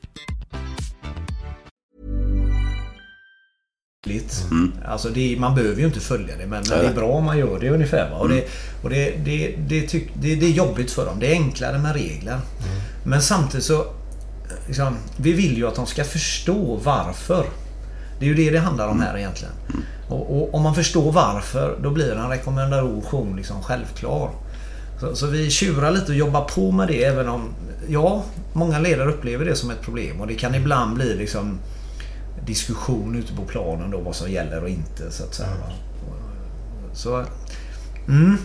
Mm. 4.51 4.73
Alltså 4.85 5.09
det, 5.09 5.35
man 5.39 5.55
behöver 5.55 5.79
ju 5.79 5.85
inte 5.85 5.99
följa 5.99 6.37
det 6.37 6.47
men, 6.47 6.63
men 6.69 6.79
det 6.79 6.87
är 6.87 6.93
bra 6.93 7.07
om 7.07 7.25
man 7.25 7.37
gör 7.37 7.59
det 7.59 7.69
ungefär. 7.69 8.09
Va? 8.09 8.17
Och, 8.17 8.29
det, 8.29 8.47
och 8.83 8.89
det, 8.89 9.13
det, 9.25 9.55
det, 9.67 9.81
tyck, 9.87 10.09
det, 10.13 10.35
det 10.35 10.45
är 10.45 10.51
jobbigt 10.51 10.91
för 10.91 11.05
dem. 11.05 11.19
Det 11.19 11.31
är 11.31 11.31
enklare 11.31 11.79
med 11.79 11.93
regler. 11.93 12.31
Mm. 12.31 12.81
Men 13.03 13.21
samtidigt 13.21 13.65
så... 13.65 13.85
Liksom, 14.67 14.97
vi 15.17 15.33
vill 15.33 15.57
ju 15.57 15.67
att 15.67 15.75
de 15.75 15.85
ska 15.85 16.03
förstå 16.03 16.79
varför. 16.83 17.45
Det 18.19 18.25
är 18.25 18.29
ju 18.29 18.35
det 18.35 18.49
det 18.49 18.59
handlar 18.59 18.87
om 18.87 19.01
här 19.01 19.17
egentligen. 19.17 19.53
Och, 20.09 20.37
och 20.37 20.53
om 20.53 20.63
man 20.63 20.75
förstår 20.75 21.11
varför 21.11 21.77
då 21.83 21.89
blir 21.89 22.11
en 22.11 22.29
rekommendation 22.29 23.35
liksom 23.35 23.63
självklar. 23.63 24.29
Så, 24.99 25.15
så, 25.15 25.27
vi 25.27 25.49
tjurar 25.49 25.91
lite 25.91 26.11
och 26.11 26.17
jobbar 26.17 26.41
på 26.41 26.71
med 26.71 26.87
det 26.87 27.03
även 27.03 27.29
om... 27.29 27.49
Ja, 27.87 28.23
många 28.53 28.79
ledare 28.79 29.09
upplever 29.09 29.45
det 29.45 29.55
som 29.55 29.71
ett 29.71 29.81
problem 29.81 30.21
och 30.21 30.27
det 30.27 30.35
kan 30.35 30.55
ibland 30.55 30.95
bli 30.95 31.15
liksom 31.15 31.59
diskussion 32.45 33.15
ute 33.15 33.33
på 33.33 33.41
planen 33.41 33.91
då 33.91 33.97
vad 33.97 34.15
som 34.15 34.31
gäller 34.31 34.63
och 34.63 34.69
inte 34.69 35.11
så 35.11 35.23
att 35.23 35.33
säga. 35.33 35.49
Mm. 35.49 35.59
Så... 36.93 37.25
Mm. 38.07 38.37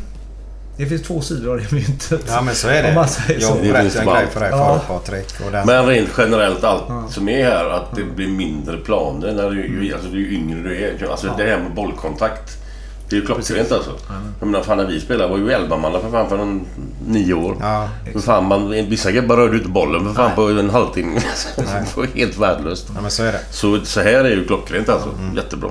Det 0.76 0.87
finns 0.87 1.03
två 1.03 1.21
sidor 1.21 1.53
av 1.53 1.59
det 1.59 1.73
myntet. 1.73 2.25
Ja 2.26 2.41
men 2.41 2.55
så 2.55 2.69
är 2.69 2.83
det. 2.83 2.93
Jag 3.41 3.61
berättade 3.61 4.00
en 4.00 4.07
grej 4.07 4.26
för 4.31 4.41
dig 4.41 4.50
förut 4.50 4.83
Patrik. 4.88 5.26
Men 5.67 5.87
rent 5.87 6.11
generellt 6.19 6.65
allt 6.65 6.85
ja. 6.88 7.09
som 7.09 7.29
är 7.29 7.45
här 7.45 7.71
att 7.71 7.97
det 7.97 8.05
blir 8.05 8.29
mindre 8.29 8.76
planer 8.76 9.35
när 9.35 9.50
du, 9.50 9.95
alltså, 9.95 10.09
ju 10.09 10.35
yngre 10.35 10.62
du 10.62 10.85
är. 10.85 11.11
Alltså 11.11 11.26
ja. 11.26 11.35
det 11.37 11.50
här 11.50 11.59
med 11.59 11.75
bollkontakt. 11.75 12.66
Det 13.09 13.17
är 13.17 13.21
ju 13.21 13.27
klockrent 13.27 13.73
alltså. 13.73 13.91
Mm. 13.91 14.23
Jag 14.41 14.47
menar, 14.47 14.65
fan 14.65 14.77
när 14.77 14.87
vi 14.87 15.01
spelade 15.01 15.31
var 15.31 15.39
ju 15.39 15.53
11 15.53 15.77
man 15.77 15.93
för 15.93 16.11
fan 16.11 16.29
för 16.29 16.39
en, 16.39 16.67
nio 17.07 17.35
år. 17.35 17.57
Ja, 17.61 17.89
för 18.13 18.21
fan, 18.21 18.45
man, 18.45 18.71
vissa 18.71 19.13
gubbar 19.13 19.37
rörde 19.37 19.57
inte 19.57 19.69
bollen 19.69 20.04
för 20.04 20.15
fan 20.15 20.26
Nej. 20.26 20.37
på 20.37 20.61
en 20.61 20.71
halvtimme. 20.71 21.21
det 21.57 21.97
var 21.97 22.07
helt 22.07 22.39
värdelöst. 22.39 22.91
Ja, 22.95 23.00
men 23.00 23.11
så 23.11 23.23
är 23.23 23.33
det. 23.33 23.41
Så, 23.50 23.80
så 23.85 24.00
här 24.00 24.25
är 24.25 24.30
ju 24.30 24.47
klockrent 24.47 24.89
alltså. 24.89 25.09
Mm. 25.09 25.37
Jättebra. 25.37 25.71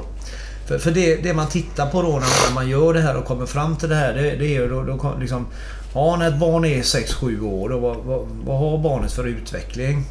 För, 0.67 0.77
för 0.77 0.91
det, 0.91 1.15
det, 1.15 1.33
man 1.33 1.47
tittar 1.47 1.85
på 1.85 2.01
då 2.01 2.09
när 2.09 2.53
man 2.53 2.69
gör 2.69 2.93
det 2.93 3.01
här 3.01 3.17
och 3.17 3.25
kommer 3.25 3.45
fram 3.45 3.75
till 3.75 3.89
det 3.89 3.95
här. 3.95 4.13
Det, 4.13 4.21
det 4.21 4.45
är 4.45 4.61
ju 4.61 4.69
då, 4.69 4.81
då 4.81 5.13
liksom... 5.19 5.47
Ja, 5.93 6.15
när 6.19 6.27
ett 6.27 6.39
barn 6.39 6.65
är 6.65 6.81
6-7 6.81 7.41
år. 7.41 7.69
Då, 7.69 7.79
vad, 7.79 7.97
vad, 7.97 8.27
vad, 8.45 8.59
har 8.59 8.77
barnet 8.77 9.11
för 9.11 9.27
utveckling? 9.27 10.05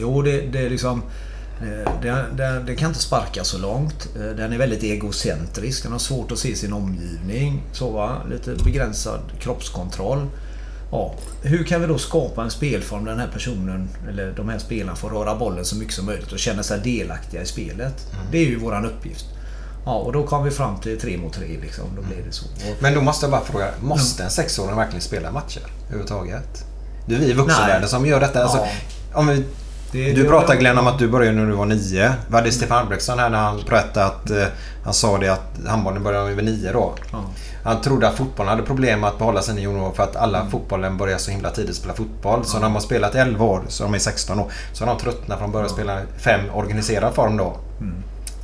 Jo, 0.00 0.22
det, 0.22 0.40
det 0.40 0.58
är 0.58 0.70
liksom... 0.70 1.02
Den, 2.02 2.36
den, 2.36 2.66
den, 2.66 2.76
kan 2.76 2.88
inte 2.88 3.00
sparka 3.00 3.44
så 3.44 3.58
långt. 3.58 4.08
Eh, 4.16 4.36
den 4.36 4.52
är 4.52 4.58
väldigt 4.58 4.82
egocentrisk. 4.82 5.82
Den 5.82 5.92
har 5.92 5.98
svårt 5.98 6.32
att 6.32 6.38
se 6.38 6.56
sin 6.56 6.72
omgivning. 6.72 7.62
Så 7.72 7.90
va? 7.90 8.16
Lite 8.30 8.64
begränsad 8.64 9.20
kroppskontroll. 9.40 10.26
Ja, 10.90 11.14
hur 11.42 11.64
kan 11.64 11.80
vi 11.80 11.86
då 11.86 11.98
skapa 11.98 12.42
en 12.42 12.50
spelform 12.50 13.04
där 13.04 13.10
den 13.10 13.20
här 13.20 13.28
personen 13.28 13.88
eller 14.08 14.32
de 14.32 14.48
här 14.48 14.58
spelarna 14.58 14.96
får 14.96 15.10
röra 15.10 15.34
bollen 15.34 15.64
så 15.64 15.76
mycket 15.76 15.94
som 15.94 16.06
möjligt 16.06 16.32
och 16.32 16.38
känna 16.38 16.62
sig 16.62 16.80
delaktiga 16.80 17.42
i 17.42 17.46
spelet? 17.46 18.12
Mm. 18.12 18.26
Det 18.30 18.38
är 18.38 18.44
ju 18.44 18.58
våran 18.58 18.84
uppgift. 18.84 19.26
Ja, 19.84 19.94
och 19.94 20.12
då 20.12 20.26
kom 20.26 20.44
vi 20.44 20.50
fram 20.50 20.80
till 20.80 21.00
tre 21.00 21.18
mot 21.18 21.32
tre 21.32 21.58
liksom. 21.62 21.84
Då 21.96 22.02
blev 22.02 22.26
det 22.26 22.32
så. 22.32 22.44
Men 22.80 22.94
då 22.94 23.00
måste 23.00 23.24
jag 23.24 23.30
bara 23.30 23.44
fråga. 23.44 23.68
Måste 23.80 24.24
en 24.24 24.30
sexåring 24.30 24.76
verkligen 24.76 25.02
spela 25.02 25.32
matcher 25.32 25.62
överhuvudtaget? 25.86 26.64
Det 27.06 27.14
är 27.14 27.18
vi 27.18 27.30
i 27.30 27.32
vuxenvärlden 27.32 27.88
som 27.88 28.06
gör 28.06 28.20
detta. 28.20 28.42
Alltså, 28.42 28.66
om 29.12 29.26
vi 29.26 29.44
det, 29.94 30.12
du 30.12 30.28
pratade 30.28 30.58
Glenn 30.58 30.78
om 30.78 30.86
att 30.86 30.98
du 30.98 31.08
började 31.08 31.36
när 31.36 31.46
du 31.46 31.52
var 31.52 31.66
nio. 31.66 32.12
Vi 32.28 32.36
hade 32.36 32.52
Stefan 32.52 32.78
Albrektsson 32.78 33.18
här 33.18 33.30
när 33.30 33.38
han 33.38 33.60
berättade 33.68 34.06
att 34.06 34.30
uh, 34.30 34.44
han 34.84 34.94
sa 34.94 35.18
det 35.18 35.28
att 35.28 35.66
handbollen 35.66 36.02
började 36.02 36.34
vid 36.34 36.44
nio 36.44 36.72
då. 36.72 36.94
Ja. 37.12 37.24
Han 37.64 37.80
trodde 37.80 38.08
att 38.08 38.16
fotbollen 38.16 38.50
hade 38.50 38.62
problem 38.62 39.04
att 39.04 39.18
behålla 39.18 39.42
sina 39.42 39.60
juniorer 39.60 39.92
för 39.92 40.02
att 40.02 40.16
alla 40.16 40.38
mm. 40.38 40.50
fotbollen 40.50 40.96
börjar 40.96 41.18
så 41.18 41.30
himla 41.30 41.50
tidigt 41.50 41.76
spela 41.76 41.94
fotboll. 41.94 42.44
Så 42.44 42.56
ja. 42.56 42.60
när 42.60 42.66
de 42.66 42.74
har 42.74 42.80
spelat 42.80 43.14
11 43.14 43.44
år, 43.44 43.62
så 43.68 43.84
de 43.84 43.94
är 43.94 43.98
16 43.98 44.40
år, 44.40 44.52
så 44.72 44.84
har 44.84 44.94
de 44.94 45.00
tröttnat 45.02 45.38
från 45.38 45.46
att 45.46 45.52
börja 45.52 45.66
ja. 45.66 45.72
spela 45.72 46.00
fem 46.18 46.40
organiserad 46.54 47.14
form 47.14 47.36
då. 47.36 47.56
Mm. 47.80 47.94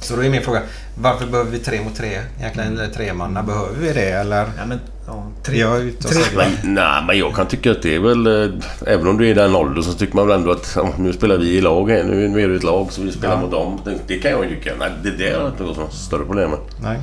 Så 0.01 0.17
då 0.17 0.25
är 0.25 0.31
min 0.31 0.43
fråga, 0.43 0.63
varför 0.95 1.27
behöver 1.27 1.51
vi 1.51 1.59
tre 1.59 1.81
mot 1.81 1.97
tre? 1.97 2.21
Egentligen, 2.39 2.79
eller 2.79 2.89
tre 2.89 3.13
man, 3.13 3.35
behöver 3.35 3.75
vi 3.79 3.93
det 3.93 4.11
eller? 4.11 4.47
Ja, 4.59 4.67
men, 4.67 4.81
ja, 5.07 5.27
tre, 5.43 5.59
jag 5.59 5.77
är 5.77 5.81
ute 5.81 6.09
och 6.09 6.15
tre, 6.15 6.23
men, 6.37 6.75
Nej, 6.75 7.03
men 7.07 7.19
jag 7.19 7.35
kan 7.35 7.47
tycka 7.47 7.71
att 7.71 7.83
det 7.83 7.95
är 7.95 8.01
väl... 8.01 8.27
Eh, 8.27 8.51
även 8.87 9.07
om 9.07 9.19
du 9.19 9.27
är 9.27 9.31
i 9.31 9.35
den 9.35 9.55
åldern 9.55 9.83
så 9.83 9.93
tycker 9.93 10.17
man 10.17 10.29
väl 10.29 10.37
ändå 10.37 10.51
att 10.51 10.73
ja, 10.77 10.93
nu 10.99 11.13
spelar 11.13 11.37
vi 11.37 11.57
i 11.57 11.61
lag 11.61 11.91
här. 11.91 12.05
Nu, 12.05 12.43
är 12.43 12.49
vi 12.49 12.57
ett 12.57 12.63
lag 12.63 12.93
så 12.93 13.03
vi 13.03 13.13
spelar 13.13 13.35
ja. 13.35 13.41
mot 13.41 13.51
dem. 13.51 13.81
Det, 13.85 13.99
det, 14.07 14.19
kan 14.19 14.31
jag 14.31 14.45
ju 14.45 14.51
tycka. 14.51 14.73
Nej, 14.79 14.91
det, 15.03 15.11
det 15.11 15.29
är 15.29 15.47
inte 15.47 15.63
något 15.63 15.95
större 15.95 16.25
problem 16.25 16.51
med. 16.51 16.59
Nej. 16.83 17.01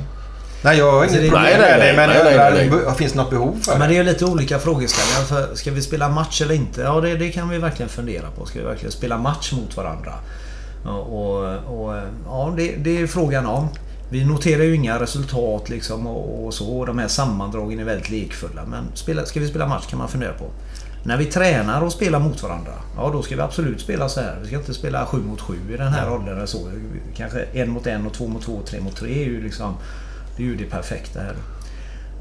Nej, 0.62 0.78
jag 0.78 0.92
har 0.92 1.04
inget 1.04 1.30
problem 1.30 1.42
med 1.42 1.80
det. 1.80 1.92
Men 1.96 2.08
nej, 2.08 2.50
nej, 2.52 2.70
nej, 2.86 2.94
finns 2.94 3.12
det 3.12 3.18
något 3.18 3.30
behov 3.30 3.60
för 3.62 3.72
det? 3.72 3.78
Men 3.78 3.88
det 3.88 3.96
är 3.96 4.04
lite 4.04 4.24
olika 4.24 4.58
frågeställningar. 4.58 5.46
För 5.48 5.54
ska 5.54 5.70
vi 5.70 5.82
spela 5.82 6.08
match 6.08 6.42
eller 6.42 6.54
inte? 6.54 6.80
Ja, 6.80 7.00
det, 7.00 7.16
det 7.16 7.28
kan 7.28 7.48
vi 7.48 7.58
verkligen 7.58 7.88
fundera 7.88 8.30
på. 8.30 8.46
Ska 8.46 8.58
vi 8.58 8.64
verkligen 8.64 8.92
spela 8.92 9.18
match 9.18 9.52
mot 9.52 9.76
varandra? 9.76 10.12
Och, 10.84 11.88
och, 11.88 11.94
ja, 12.26 12.54
det, 12.56 12.76
det, 12.76 13.00
är 13.00 13.06
frågan 13.06 13.46
om. 13.46 13.68
Vi 14.10 14.24
noterar 14.24 14.62
ju 14.62 14.74
inga 14.74 15.00
resultat 15.00 15.68
liksom 15.68 16.06
och, 16.06 16.46
och 16.46 16.54
så. 16.54 16.84
De 16.84 16.98
här 16.98 17.08
sammandragen 17.08 17.78
är 17.78 17.84
väldigt 17.84 18.10
lekfulla. 18.10 18.64
Men 18.64 18.84
spela, 18.94 19.24
ska 19.24 19.40
vi 19.40 19.48
spela 19.48 19.66
match 19.66 19.86
kan 19.86 19.98
man 19.98 20.08
fundera 20.08 20.32
på. 20.32 20.44
När 21.04 21.16
vi 21.16 21.24
tränar 21.24 21.82
och 21.82 21.92
spelar 21.92 22.20
mot 22.20 22.42
varandra, 22.42 22.72
ja 22.96 23.10
då 23.12 23.22
ska 23.22 23.36
vi 23.36 23.42
absolut 23.42 23.80
spela 23.80 24.08
så 24.08 24.20
här. 24.20 24.38
Vi 24.40 24.46
ska 24.46 24.56
inte 24.56 24.74
spela 24.74 25.06
7 25.06 25.18
mot 25.18 25.40
7 25.40 25.54
i 25.74 25.76
den 25.76 25.92
här 25.92 26.06
ja. 26.06 26.14
åldern. 26.14 26.46
Så. 26.46 26.70
Kanske 27.16 27.42
en 27.52 27.70
mot 27.70 27.86
en 27.86 28.06
och 28.06 28.12
två 28.12 28.26
mot 28.26 28.42
två 28.42 28.52
och 28.52 28.66
tre 28.66 28.80
mot 28.80 28.96
tre 28.96 29.22
är 29.22 29.26
ju 29.26 29.42
liksom... 29.42 29.74
Det 30.36 30.42
är 30.42 30.46
ju 30.46 30.56
det 30.56 30.64
perfekta 30.64 31.20
här. 31.20 31.34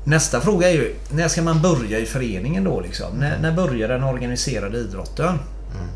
Nästa 0.04 0.41
fråga 0.41 0.70
är 0.70 0.74
ju, 0.74 0.96
när 1.12 1.28
ska 1.28 1.41
man 1.41 1.62
börja 1.62 2.00
i 2.00 2.06
föreningen 2.06 2.63
då 2.63 2.82
liksom? 2.82 3.17
När, 3.17 3.39
när 3.39 3.52
börjar 3.52 3.88
den 3.88 4.04
organiserade 4.04 4.78
idrotten? 4.78 5.28
Mm. 5.28 5.88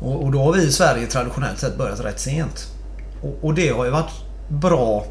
Och, 0.00 0.24
och, 0.24 0.32
då 0.32 0.42
har 0.42 0.52
vi 0.52 0.62
i 0.62 0.72
Sverige 0.72 1.06
traditionellt 1.06 1.58
sett 1.58 1.78
börjat 1.78 2.00
rätt 2.00 2.20
sent. 2.20 2.66
Och, 3.22 3.38
och, 3.44 3.54
det 3.54 3.68
har 3.68 3.84
ju 3.84 3.90
varit 3.90 4.12
bra 4.48 5.04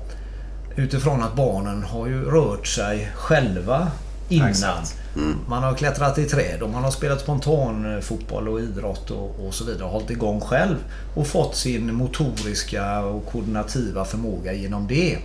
utifrån 0.76 1.24
att 1.24 1.36
barnen 1.36 1.84
har 1.84 2.08
ju 2.08 2.26
rört 2.26 2.68
sig 2.68 3.12
själva 3.16 3.92
innan. 4.30 4.84
Mm. 5.16 5.36
Man 5.48 5.64
har 5.64 5.74
klättrat 5.74 6.18
i 6.18 6.26
träd 6.26 6.62
och 6.62 6.70
man 6.70 6.84
har 6.84 6.92
spelat 6.92 7.22
spontanfotboll 7.22 8.48
och 8.48 8.60
idrott 8.60 9.12
och, 9.12 9.48
och 9.48 9.54
så 9.54 9.64
vidare. 9.64 9.84
Och 9.84 9.92
hållit 9.92 10.10
igång 10.10 10.42
själv 10.42 10.76
och 11.16 11.28
fått 11.28 11.56
sin 11.56 11.94
motoriska 11.94 13.00
och 13.00 13.26
koordinativa 13.32 14.06
förmåga 14.06 14.54
genom 14.54 14.88
det. 14.88 15.18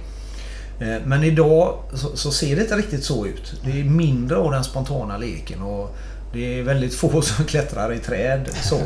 Eh, 0.80 1.06
men 1.06 1.24
idag 1.24 1.78
så, 1.94 2.16
så, 2.16 2.30
ser 2.30 2.56
det 2.56 2.62
inte 2.62 2.76
riktigt 2.76 3.04
så 3.04 3.26
ut. 3.26 3.54
Det 3.64 3.80
är 3.80 3.84
mindre 3.84 4.36
av 4.36 4.50
den 4.50 4.64
spontana 4.64 5.18
leken 5.18 5.62
och 5.62 5.96
det 6.32 6.58
är 6.58 6.62
väldigt 6.62 6.94
få 6.94 7.22
som 7.22 7.44
klättrar 7.44 7.92
i 7.92 7.98
träd. 7.98 8.48
Så. 8.62 8.80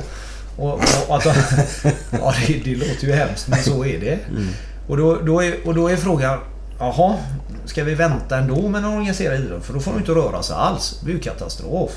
Och, 0.59 0.75
och 1.09 1.17
att, 1.17 1.25
ja, 2.11 2.35
det, 2.47 2.61
det, 2.65 2.75
låter 2.75 3.07
ju 3.07 3.13
hemskt 3.13 3.49
men 3.49 3.63
så 3.63 3.85
är 3.85 4.01
det. 4.01 4.19
Mm. 4.31 4.49
Och, 4.89 4.97
då, 4.97 5.17
då 5.17 5.43
är, 5.43 5.67
och 5.67 5.75
då 5.75 5.89
är 5.89 5.97
frågan 5.97 6.39
jaha, 6.79 7.17
ska 7.65 7.85
vi 7.85 7.95
vänta 7.95 8.39
ändå 8.39 8.69
med 8.69 8.79
en 8.79 8.85
organiserad 8.85 9.41
idrott? 9.41 9.65
För 9.65 9.75
då 9.75 9.81
får 9.81 9.93
de 9.93 9.99
inte 9.99 10.13
röra 10.13 10.43
sig 10.43 10.57
alls. 10.57 10.97
Det 10.99 11.05
blir 11.05 11.15
ju 11.15 11.21
katastrof. 11.21 11.91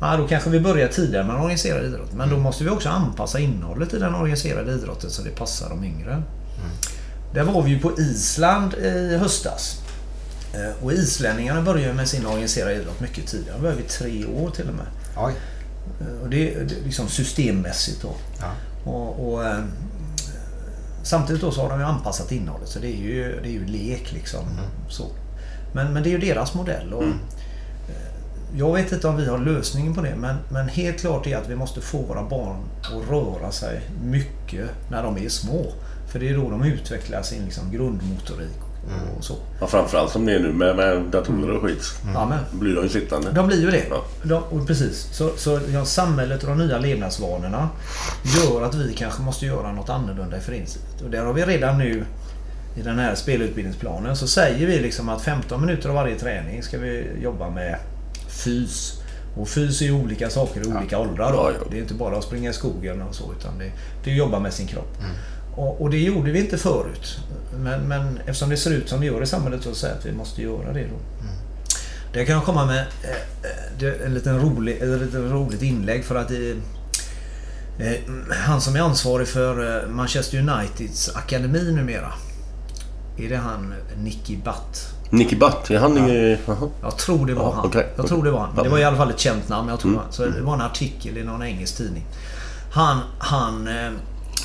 Ja, 0.00 0.16
då 0.16 0.28
kanske 0.28 0.50
vi 0.50 0.60
börjar 0.60 0.88
tidigare 0.88 1.24
med 1.24 1.36
en 1.36 1.42
organiserad 1.42 1.84
idrott. 1.84 2.12
Men 2.12 2.30
då 2.30 2.36
måste 2.36 2.64
vi 2.64 2.70
också 2.70 2.88
anpassa 2.88 3.38
innehållet 3.38 3.94
i 3.94 3.98
den 3.98 4.14
organiserade 4.14 4.72
idrotten 4.72 5.10
så 5.10 5.22
det 5.22 5.30
passar 5.30 5.68
de 5.68 5.84
yngre. 5.84 6.10
Mm. 6.12 6.24
Där 7.34 7.42
var 7.42 7.62
vi 7.62 7.70
ju 7.70 7.78
på 7.78 7.98
Island 7.98 8.74
i 8.74 9.16
höstas. 9.16 9.80
Eh, 10.54 10.84
och 10.84 10.92
islänningarna 10.92 11.62
började 11.62 11.94
med 11.94 12.08
sin 12.08 12.26
organiserade 12.26 12.74
idrott 12.74 13.00
mycket 13.00 13.26
tidigare. 13.26 13.56
De 13.56 13.62
började 13.62 13.82
vid 13.82 13.90
tre 13.90 14.26
år 14.26 14.50
till 14.50 14.68
och 14.68 14.74
med. 14.74 14.86
Oj. 15.16 15.32
Eh, 16.00 16.22
och 16.22 16.30
det 16.30 16.54
är 16.54 16.64
liksom 16.84 17.08
systemmässigt 17.08 18.02
då. 18.02 18.12
Ja. 18.40 18.52
Och, 18.90 19.28
och, 19.32 19.44
eh, 19.44 19.64
samtidigt 21.02 21.42
då 21.42 21.50
så 21.50 21.62
har 21.62 21.70
de 21.70 21.78
ju 21.80 21.86
anpassat 21.86 22.32
innehållet 22.32 22.68
så 22.68 22.78
det 22.78 22.88
är 22.88 22.96
ju, 22.96 23.40
det 23.42 23.48
är 23.48 23.52
ju 23.52 23.66
lek 23.66 24.12
liksom. 24.12 24.40
Mm. 24.44 24.64
Så. 24.88 25.04
Men, 25.72 25.92
men 25.92 26.02
det 26.02 26.08
är 26.08 26.12
ju 26.12 26.18
deras 26.18 26.54
modell. 26.54 26.92
Och, 26.94 27.02
Mm. 27.02 27.18
eh, 27.88 28.58
Jag 28.58 28.74
vet 28.74 28.92
inte 28.92 29.08
om 29.08 29.16
vi 29.16 29.26
har 29.28 29.38
lösningen 29.38 29.94
på 29.94 30.00
det 30.00 30.16
men, 30.16 30.36
men 30.52 30.68
helt 30.68 31.00
klart 31.00 31.26
är 31.26 31.36
att 31.36 31.48
vi 31.48 31.54
måste 31.56 31.80
få 31.80 32.02
våra 32.02 32.22
barn 32.28 32.56
att 32.82 33.10
röra 33.10 33.52
sig 33.52 33.80
mycket 34.04 34.68
när 34.90 35.02
de 35.02 35.18
är 35.18 35.28
små. 35.28 35.72
För 36.12 36.18
det 36.20 36.28
är 36.28 36.36
då 36.36 36.50
de 36.50 36.64
utvecklar 36.64 37.22
sin 37.22 37.44
liksom, 37.44 37.70
grundmotorik 37.72 38.56
och 39.18 39.24
så. 39.24 39.34
Ja, 39.60 39.66
framförallt 39.66 40.12
som 40.12 40.26
det 40.26 40.34
är 40.34 40.40
nu 40.40 40.52
med, 40.52 40.76
med 40.76 41.02
datorer 41.02 41.56
och 41.56 41.62
skit. 41.62 41.84
Ja, 42.14 42.26
men. 42.26 42.60
Blir 42.60 42.74
de 42.74 42.82
ju 42.82 42.88
sittande. 42.88 43.30
De 43.30 43.46
blir 43.46 43.60
ju 43.60 43.70
det. 43.70 43.84
Ja. 43.90 44.04
De, 44.22 44.42
och 44.42 44.66
precis. 44.66 45.08
Så, 45.12 45.30
så 45.36 45.60
ja, 45.72 45.84
samhället 45.84 46.42
och 46.42 46.48
de 46.48 46.58
nya 46.58 46.78
levnadsvanorna 46.78 47.68
gör 48.22 48.62
att 48.62 48.74
vi 48.74 48.94
kanske 48.94 49.22
måste 49.22 49.46
göra 49.46 49.72
något 49.72 49.88
annorlunda 49.88 50.36
i 50.36 50.40
föreningslivet. 50.40 51.02
Och 51.04 51.10
där 51.10 51.24
har 51.24 51.32
vi 51.32 51.44
redan 51.44 51.78
nu 51.78 52.04
i 52.76 52.82
den 52.82 52.98
här 52.98 53.14
spelutbildningsplanen 53.14 54.16
så 54.16 54.26
säger 54.26 54.66
vi 54.66 54.78
liksom 54.78 55.08
att 55.08 55.22
15 55.22 55.60
minuter 55.60 55.88
av 55.88 55.94
varje 55.94 56.18
träning 56.18 56.62
ska 56.62 56.78
vi 56.78 57.06
jobba 57.22 57.50
med 57.50 57.78
fys. 58.28 59.02
Och 59.36 59.48
fys 59.48 59.80
är 59.80 59.86
ju 59.86 59.92
olika 59.92 60.30
saker 60.30 60.60
i 60.60 60.76
olika 60.76 60.98
åldrar. 60.98 61.32
Då. 61.32 61.38
Ja, 61.38 61.52
ja. 61.60 61.66
Det 61.70 61.76
är 61.76 61.80
inte 61.80 61.94
bara 61.94 62.16
att 62.16 62.24
springa 62.24 62.50
i 62.50 62.52
skogen 62.52 63.02
och 63.02 63.14
så 63.14 63.32
utan 63.38 63.58
det, 63.58 63.72
det 64.04 64.10
är 64.10 64.14
att 64.14 64.18
jobba 64.18 64.38
med 64.38 64.52
sin 64.52 64.66
kropp. 64.66 64.96
Och, 65.58 65.82
och 65.82 65.90
det 65.90 65.98
gjorde 65.98 66.30
vi 66.30 66.38
inte 66.40 66.58
förut. 66.58 67.18
Men, 67.60 67.80
men 67.88 68.18
eftersom 68.18 68.48
det 68.50 68.56
ser 68.56 68.70
ut 68.70 68.88
som 68.88 69.00
det 69.00 69.06
gör 69.06 69.22
i 69.22 69.26
samhället 69.26 69.62
så 69.62 69.74
säger 69.74 69.94
att 69.94 70.06
vi 70.06 70.12
måste 70.12 70.42
göra 70.42 70.72
det 70.72 70.80
då. 70.84 70.96
Det 72.12 72.24
kan 72.24 72.34
jag 72.34 72.44
komma 72.44 72.66
med 72.66 72.86
eh, 73.80 73.88
eh, 73.88 74.06
en 74.06 74.14
liten 74.14 74.40
rolig, 74.40 74.76
ett 74.82 75.00
lite 75.00 75.18
roligt 75.18 75.62
inlägg 75.62 76.04
för 76.04 76.14
att 76.14 76.30
eh, 76.30 76.56
han 78.46 78.60
som 78.60 78.76
är 78.76 78.80
ansvarig 78.80 79.28
för 79.28 79.82
eh, 79.82 79.88
Manchester 79.88 80.38
Uniteds 80.38 81.16
akademi 81.16 81.72
numera. 81.72 82.12
Är 83.18 83.28
det 83.28 83.36
han 83.36 83.74
Nicky 83.96 84.36
Butt? 84.36 84.86
Nicky 85.10 85.36
Butt, 85.36 85.70
är 85.70 85.78
han 85.78 85.96
ja. 85.96 86.36
Jag 86.82 86.98
tror 86.98 87.26
det 87.26 87.34
var 87.34 87.42
Ja, 87.42 87.52
han. 87.54 87.66
okej. 87.66 87.86
Jag 87.96 88.06
tror 88.06 88.24
det 88.24 88.30
var 88.30 88.40
han. 88.40 88.50
Ja. 88.56 88.62
Det 88.62 88.68
var 88.68 88.78
i 88.78 88.84
alla 88.84 88.96
fall 88.96 89.10
ett 89.10 89.18
känt 89.18 89.48
namn. 89.48 89.68
Jag 89.68 89.80
tror 89.80 89.92
Mm. 89.92 90.02
Så 90.10 90.26
det 90.26 90.40
var 90.40 90.54
en 90.54 90.60
artikel 90.60 91.18
i 91.18 91.24
någon 91.24 91.42
engelsk 91.42 91.76
tidning. 91.76 92.04
Han, 92.72 92.98
han, 93.18 93.68
eh, 93.68 93.90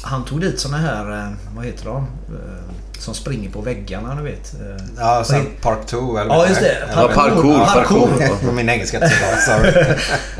han 0.03 0.25
tog 0.25 0.41
dit 0.41 0.59
såna 0.59 0.77
här, 0.77 1.11
eh, 1.11 1.33
vad 1.55 1.65
heter 1.65 1.85
de? 1.85 1.97
Eh, 1.97 2.99
Som 2.99 3.13
springer 3.13 3.49
på 3.49 3.61
väggarna, 3.61 4.15
du 4.15 4.23
vet. 4.23 4.53
Eh, 4.53 4.85
Ja, 4.97 5.23
sen 5.23 5.45
Park 5.61 5.85
2 5.85 6.17
eller 6.17 6.35
Ja, 6.35 6.47
just 6.47 6.59
det. 6.61 6.89
Ja, 6.95 7.09
parkour, 7.15 7.65
parkour. 7.65 8.09
Ja, 8.19 8.51
Min 8.51 8.69
engelska 8.69 8.97
inte 8.97 9.09
så 9.09 9.15
bra, 9.25 9.57
sorry. 9.57 9.95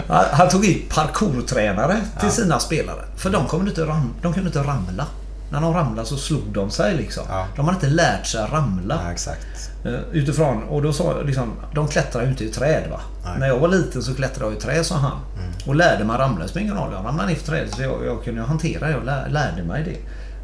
Han, 0.32 0.49
tog 0.49 0.65
hit 0.65 0.89
parkourtränare 0.89 2.02
till 2.19 2.32
sina 2.32 2.60
spelare. 2.60 3.06
För 3.17 3.30
de, 3.30 3.47
kunde 3.47 3.69
inte 3.69 3.86
ram, 3.86 4.13
de 4.21 4.34
kunde 4.34 4.47
inte 4.47 4.60
ramla. 4.60 5.06
När 5.52 5.62
de 5.62 5.73
ramlade 5.73 6.08
så 6.08 6.17
slog 6.17 6.43
de 6.54 6.71
sig 6.71 6.95
liksom. 6.95 7.23
Ja. 7.30 7.47
De 7.56 7.65
hade 7.65 7.76
inte 7.76 7.88
lärt 7.88 8.26
sig 8.26 8.41
att 8.43 8.52
ramla. 8.52 8.99
Ja, 9.06 9.12
exakt. 9.12 9.45
Eh, 9.86 10.00
Utifrån, 10.12 10.63
och 10.63 10.82
då 10.82 10.93
sa 10.93 11.22
liksom, 11.22 11.52
de 11.76 11.88
klättrar 11.88 12.24
ju 12.24 12.30
inte 12.30 12.43
i 12.43 12.50
träd 12.50 12.89
va. 12.89 13.00
Nej. 13.24 13.39
När 13.39 13.48
jag 13.48 13.60
var 13.60 13.67
liten 13.67 14.04
så 14.04 14.15
klättrade 14.15 14.52
jag 14.52 14.58
i 14.58 14.62
träd 14.62 14.86
sa 14.86 14.96
han. 14.96 15.19
Och 15.67 15.76
lärde 15.76 16.04
mig 16.04 16.17
ramla, 16.17 16.43
det 16.43 16.50
spelar 16.50 16.63
ingen 16.65 16.78
roll. 16.78 16.93
Jag 16.93 17.06
ramlade 17.06 17.30
ner 17.30 17.36
för 17.36 17.46
trädet 17.46 17.76
så 17.76 17.82
jag, 17.82 18.06
jag 18.06 18.24
kunde 18.24 18.41
hantera 18.41 18.88
det. 18.88 18.91
Jag 18.91 19.06
lär, 19.06 19.30
lärde 19.30 19.63
mig 19.63 19.84
det. 19.84 19.98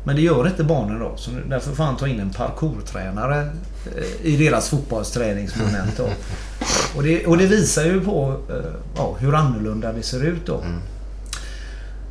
Men 0.03 0.15
det 0.15 0.21
gör 0.21 0.47
inte 0.47 0.63
barnen 0.63 0.99
då. 0.99 1.17
Så 1.17 1.31
därför 1.49 1.71
får 1.71 1.83
han 1.83 1.97
ta 1.97 2.07
in 2.07 2.19
en 2.19 2.29
parkourtränare 2.29 3.49
eh, 3.95 4.25
i 4.27 4.37
deras 4.37 4.69
fotbollsträningsmoment. 4.69 5.97
Då. 5.97 6.09
Och, 6.95 7.03
det, 7.03 7.25
och 7.25 7.37
det 7.37 7.45
visar 7.45 7.83
ju 7.83 8.01
på 8.01 8.35
eh, 8.49 8.71
ja, 8.97 9.15
hur 9.19 9.35
annorlunda 9.35 9.93
det 9.93 10.03
ser 10.03 10.23
ut 10.23 10.45
då. 10.45 10.63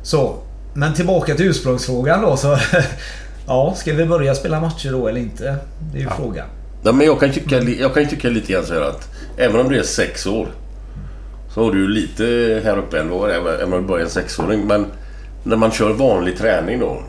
Så, 0.03 0.35
men 0.73 0.93
tillbaka 0.93 1.35
till 1.35 1.45
ursprungsfrågan 1.45 2.21
då. 2.21 2.37
Så, 2.37 2.57
ja, 3.47 3.73
ska 3.77 3.93
vi 3.93 4.05
börja 4.05 4.35
spela 4.35 4.59
matcher 4.59 4.91
då 4.91 5.07
eller 5.07 5.21
inte? 5.21 5.55
Det 5.93 5.97
är 5.97 6.01
ju 6.01 6.09
frågan. 6.09 6.47
Ja, 6.83 6.91
men 6.91 7.07
jag 7.07 7.19
kan, 7.19 7.31
tycka, 7.31 7.59
jag 7.61 7.93
kan 7.93 8.07
tycka 8.07 8.29
lite 8.29 8.53
grann 8.53 8.65
så 8.65 8.73
här 8.73 8.81
att 8.81 9.07
även 9.37 9.59
om 9.61 9.69
det 9.69 9.79
är 9.79 9.83
sex 9.83 10.25
år 10.25 10.47
så 11.53 11.63
har 11.63 11.71
du 11.71 11.79
ju 11.79 11.87
lite 11.87 12.23
här 12.65 12.77
uppe 12.77 12.99
ändå, 12.99 13.25
även 13.25 13.73
om 13.73 13.81
du 13.81 13.87
bara 13.87 13.99
är 13.99 14.03
en 14.03 14.09
sexåring. 14.09 14.67
Men 14.67 14.85
när 15.43 15.55
man 15.55 15.71
kör 15.71 15.93
vanlig 15.93 16.37
träning 16.37 16.79
då 16.79 17.03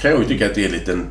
kan 0.00 0.10
jag 0.10 0.20
ju 0.20 0.26
tycka 0.26 0.46
att 0.46 0.54
det 0.54 0.62
är 0.62 0.66
en 0.66 0.72
liten 0.72 1.06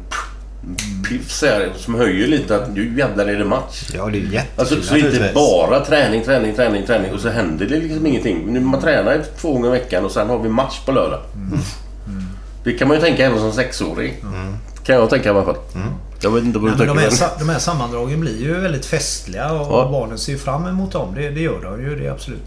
piffs 1.10 1.42
här 1.42 1.70
som 1.76 1.96
höjer 1.96 2.28
lite 2.28 2.56
att 2.56 2.74
nu 2.74 2.98
jävlar 2.98 3.26
är 3.26 3.36
det 3.40 3.46
match. 3.46 3.90
Ja, 3.94 4.06
det 4.06 4.18
är 4.18 4.22
jättekul 4.22 4.60
Alltså 4.60 4.82
så 4.82 4.94
det 4.94 5.00
är 5.00 5.06
inte 5.06 5.32
bara 5.34 5.86
träning, 5.86 6.24
träning, 6.24 6.56
träning, 6.56 6.86
träning 6.86 7.14
och 7.14 7.20
så 7.20 7.30
händer 7.30 7.66
det 7.66 7.76
liksom 7.78 8.06
ingenting. 8.08 8.54
Nu 8.54 8.60
man 8.60 8.82
tränar 8.82 9.24
två 9.42 9.54
gånger 9.54 9.68
i 9.68 9.72
veckan 9.72 10.06
och 10.06 10.12
sen 10.12 10.30
har 10.30 10.40
vi 10.40 10.50
match 10.50 10.80
på 10.86 10.92
lördag. 10.92 11.20
Det 12.64 12.74
kan 12.74 12.88
man 12.88 12.98
ju 12.98 13.02
tänka 13.04 13.26
även 13.26 13.40
som 13.40 13.52
sexåring. 13.52 14.14
Kan 14.84 14.96
jag 14.96 15.10
tänka 15.10 15.30
i 15.30 15.32
alla 15.32 15.44
fall. 15.46 15.58
Jag 16.22 16.32
vet 16.32 16.44
inte 16.44 16.60
vad 16.60 16.68
du 16.72 16.78
Nej, 16.78 16.88
tänker. 16.88 17.10
de, 17.10 17.18
här, 17.24 17.32
de 17.40 17.50
här 17.50 17.60
sammandragen 17.60 18.20
blir 18.20 18.42
ju 18.42 18.54
väldigt 18.60 18.86
festliga 18.86 19.52
och 19.52 19.74
Ja. 19.74 19.90
barnen 19.92 20.18
ser 20.18 20.32
ju 20.32 20.38
fram 20.38 20.68
emot 20.68 20.92
dem. 20.92 21.16
Det, 21.16 21.30
det 21.30 21.42
gör 21.42 21.62
de 21.64 21.82
ju, 21.82 21.96
det 22.00 22.10
absolut. 22.10 22.44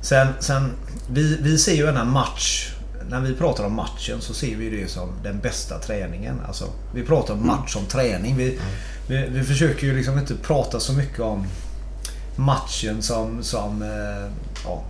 Sen, 0.00 0.28
sen 0.40 0.70
vi, 1.12 1.38
vi 1.42 1.58
ser 1.58 1.74
ju 1.74 1.86
en 1.88 2.08
match. 2.10 2.68
När 3.10 3.20
vi 3.20 3.34
pratar 3.34 3.64
om 3.64 3.74
matchen 3.74 4.20
så 4.20 4.34
ser 4.34 4.56
vi 4.56 4.70
det 4.70 4.90
som 4.90 5.08
den 5.22 5.40
bästa 5.40 5.78
träningen. 5.78 6.40
Alltså, 6.46 6.64
vi 6.94 7.02
pratar 7.02 7.34
om 7.34 7.46
match 7.46 7.72
som 7.72 7.84
träning. 7.86 8.36
Vi, 8.36 8.58
vi, 9.06 9.26
vi 9.28 9.42
försöker 9.44 9.86
ju 9.86 9.96
liksom 9.96 10.18
inte 10.18 10.34
prata 10.34 10.80
så 10.80 10.92
mycket 10.92 11.20
om 11.20 11.46
matchen 12.36 13.02
som, 13.02 13.42
som, 13.42 13.82
eh, 13.82 14.32
ja, 14.64 14.82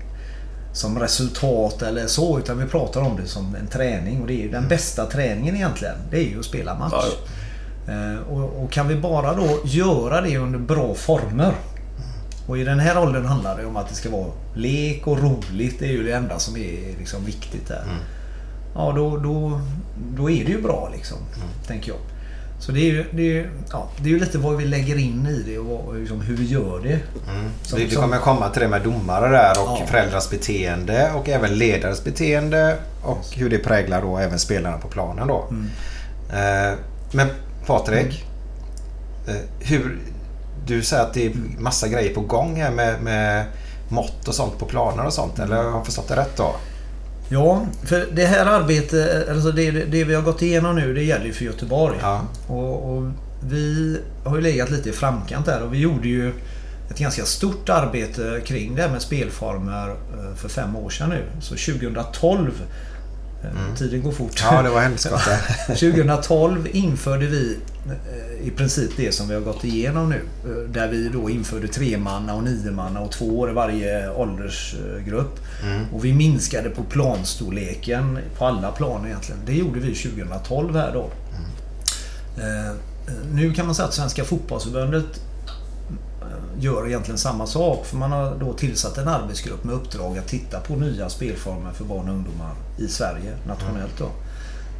som 0.72 0.98
resultat 0.98 1.82
eller 1.82 2.06
så. 2.06 2.38
Utan 2.38 2.58
vi 2.58 2.66
pratar 2.66 3.00
om 3.00 3.16
det 3.22 3.28
som 3.28 3.54
en 3.54 3.66
träning. 3.66 4.20
Och 4.20 4.26
det 4.26 4.34
är 4.34 4.42
ju 4.42 4.50
den 4.50 4.68
bästa 4.68 5.06
träningen 5.06 5.56
egentligen. 5.56 5.94
Det 6.10 6.16
är 6.16 6.28
ju 6.30 6.38
att 6.38 6.44
spela 6.44 6.74
match. 6.78 6.92
Ja, 6.92 7.04
Eh, 7.06 7.41
Och, 8.28 8.62
och 8.64 8.70
kan 8.72 8.88
vi 8.88 8.96
bara 8.96 9.34
då 9.34 9.60
göra 9.64 10.20
det 10.20 10.36
under 10.38 10.58
bra 10.58 10.94
former. 10.94 11.52
Och 12.46 12.58
i 12.58 12.64
den 12.64 12.80
här 12.80 12.98
åldern 12.98 13.24
handlar 13.24 13.56
det 13.56 13.66
om 13.66 13.76
att 13.76 13.88
det 13.88 13.94
ska 13.94 14.10
vara 14.10 14.26
lek 14.54 15.06
och 15.06 15.18
roligt. 15.22 15.76
Det 15.78 15.84
är 15.86 15.92
ju 15.92 16.02
det 16.02 16.12
enda 16.12 16.38
som 16.38 16.56
är 16.56 16.98
liksom 16.98 17.24
viktigt 17.24 17.68
där. 17.68 17.84
Ja, 18.74 18.92
då, 18.96 19.16
då, 19.16 19.60
då 20.16 20.30
är 20.30 20.44
det 20.44 20.50
ju 20.50 20.62
bra 20.62 20.90
liksom. 20.94 21.18
Tänker 21.66 21.88
jag. 21.88 21.98
Så 22.60 22.72
det 22.72 22.80
är 22.80 22.84
ju, 22.92 23.04
det 23.12 23.22
är, 23.22 23.26
ju- 23.34 23.48
ja, 23.72 23.88
det 23.98 24.04
är 24.08 24.12
ju 24.12 24.18
lite 24.20 24.38
vad 24.38 24.56
vi 24.56 24.64
lägger 24.64 24.98
in 24.98 25.26
i 25.26 25.42
det 25.46 25.58
och 25.58 25.66
vad, 25.86 25.96
liksom 25.96 26.20
hur 26.20 26.36
vi 26.36 26.44
gör 26.44 26.80
det. 26.82 26.98
Som- 27.62 27.78
Vi, 27.78 27.84
vi 27.84 27.96
kommer 27.96 28.18
komma 28.18 28.48
till 28.48 28.62
det 28.62 28.68
med 28.68 28.82
domare 28.82 29.28
där 29.28 29.50
och 29.50 29.78
Ja. 29.80 29.86
föräldrars 29.86 30.30
beteende 30.30 31.10
och 31.14 31.28
även 31.28 31.58
ledares 31.58 32.04
beteende 32.04 32.76
och 33.02 33.26
hur 33.36 33.50
det 33.50 33.58
präglar 33.58 34.02
då 34.02 34.18
även 34.18 34.38
spelarna 34.38 34.78
på 34.78 34.88
planen 34.88 35.26
då. 35.28 35.44
Mm. 35.50 35.68
Eh, 36.30 36.78
men 37.12 37.28
Patrik, 37.66 38.24
eh, 39.28 39.34
hur, 39.60 39.98
du 40.66 40.82
säger 40.82 41.02
att 41.02 41.14
det 41.14 41.26
är 41.26 41.32
massa 41.58 41.88
grejer 41.88 42.14
på 42.14 42.20
gång 42.20 42.56
här 42.56 42.70
med, 42.70 43.02
med 43.02 43.44
mått 43.88 44.28
och 44.28 44.34
sånt 44.34 44.58
på 44.58 44.66
planer 44.66 45.06
och 45.06 45.12
sånt. 45.12 45.38
Eller 45.38 45.56
har 45.56 45.64
jag 45.64 45.86
förstått 45.86 46.08
det 46.08 46.16
rätt 46.16 46.36
då? 46.36 46.54
Ja, 47.28 47.66
för 47.84 48.08
det 48.12 48.26
här 48.26 48.46
arbetet, 48.46 49.28
alltså 49.28 49.52
det, 49.52 49.70
det 49.70 50.04
vi 50.04 50.14
har 50.14 50.22
gått 50.22 50.42
igenom 50.42 50.76
nu, 50.76 50.94
det 50.94 51.02
gäller 51.02 51.24
ju 51.26 51.32
för 51.32 51.44
Göteborg. 51.44 51.96
Ja. 52.00 52.20
Och, 52.46 52.92
och 52.92 53.02
vi 53.48 53.98
har 54.24 54.36
ju 54.36 54.42
legat 54.42 54.70
lite 54.70 54.88
i 54.88 54.92
framkant 54.92 55.46
där 55.46 55.62
och 55.62 55.74
vi 55.74 55.78
gjorde 55.78 56.08
ju 56.08 56.32
ett 56.90 56.98
ganska 56.98 57.24
stort 57.24 57.68
arbete 57.68 58.40
kring 58.44 58.74
det 58.74 58.82
här 58.82 58.88
med 58.88 59.02
spelformer 59.02 59.88
eh, 59.88 60.36
för 60.36 60.48
fem 60.48 60.76
år 60.76 60.90
sedan 60.90 61.08
nu. 61.08 61.24
Så 61.40 61.72
2012, 61.72 62.52
eh, 63.44 63.74
tiden 63.78 64.02
går 64.02 64.12
fort. 64.12 64.42
Ja, 64.50 64.62
det 64.62 64.70
var 64.70 64.80
helskotta. 64.80 65.36
2012 65.66 66.68
införde 66.72 67.26
vi 67.26 67.56
eh, 67.86 68.46
i 68.46 68.50
princip 68.50 68.90
det 68.96 69.14
som 69.14 69.28
vi 69.28 69.34
har 69.34 69.40
gått 69.40 69.64
igenom 69.64 70.08
nu. 70.08 70.20
Eh, 70.44 70.70
Där 70.72 70.88
vi 70.88 71.08
då 71.08 71.30
införde 71.30 71.68
tremanna 71.68 72.34
och 72.34 72.42
niomanna 72.44 73.00
och 73.00 73.10
två 73.12 73.38
år 73.40 73.50
i 73.50 73.52
varje 73.52 74.10
åldersgrupp. 74.10 75.40
Och 75.92 76.04
vi 76.04 76.12
minskade 76.12 76.70
på 76.70 76.82
planstorleken 76.82 78.18
på 78.38 78.46
alla 78.46 78.72
plan 78.72 79.06
egentligen. 79.06 79.40
Det 79.46 79.54
gjorde 79.54 79.80
vi 79.80 79.94
2012 79.94 80.76
här 80.76 80.92
då. 80.92 81.10
Eh, 82.42 82.74
Nu 83.34 83.52
kan 83.52 83.66
man 83.66 83.74
säga 83.74 83.88
att 83.88 83.94
Svenska 83.94 84.24
fotbollsförbundet 84.24 85.20
gör 86.62 86.86
egentligen 86.86 87.18
samma 87.18 87.46
sak. 87.46 87.86
För 87.86 87.96
man 87.96 88.12
har 88.12 88.36
då 88.40 88.52
tillsatt 88.52 88.98
en 88.98 89.08
arbetsgrupp 89.08 89.64
med 89.64 89.74
uppdrag 89.74 90.18
att 90.18 90.28
titta 90.28 90.60
på 90.60 90.76
nya 90.76 91.08
spelformer 91.08 91.72
för 91.72 91.84
barn 91.84 92.08
och 92.08 92.14
ungdomar 92.14 92.54
i 92.78 92.88
Sverige 92.88 93.36
nationellt. 93.46 93.98
Då. 93.98 94.08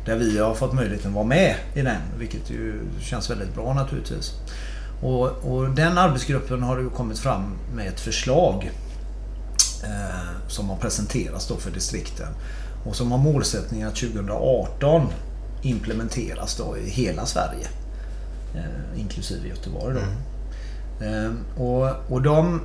Där 0.07 0.17
vi 0.17 0.39
har 0.39 0.55
fått 0.55 0.73
möjligheten 0.73 1.11
att 1.11 1.15
vara 1.15 1.27
med 1.27 1.55
i 1.75 1.83
den, 1.83 2.01
vilket 2.19 2.51
ju 2.51 2.81
känns 3.01 3.31
väldigt 3.31 3.55
bra 3.55 3.75
naturligtvis. 3.75 4.33
Och, 5.03 5.27
och 5.29 5.71
den 5.71 5.99
arbetsgruppen 5.99 6.63
har 6.63 6.79
ju 6.79 6.91
kommit 6.91 7.19
fram 7.19 7.53
med 7.75 7.89
ett 7.89 8.01
förslag 8.01 8.71
eh, 9.85 10.49
som 10.49 10.71
har 10.71 10.77
presenterats 10.77 11.49
då 11.49 11.57
för 11.57 11.71
distrikten. 11.71 12.29
Och 12.87 12.97
som 12.97 13.13
har 13.13 13.19
målsättningen 13.19 13.89
att 13.89 13.97
2018 13.97 15.07
implementeras 15.63 16.57
då 16.57 16.77
i 16.77 16.91
hela 16.91 17.27
Sverige. 17.27 17.69
Eh, 18.55 19.01
inklusive 19.01 19.49
Göteborg 19.49 19.95
då. 19.95 20.01
Mm 20.01 20.32
och 21.57 21.89
och 22.13 22.23
de, 22.23 22.61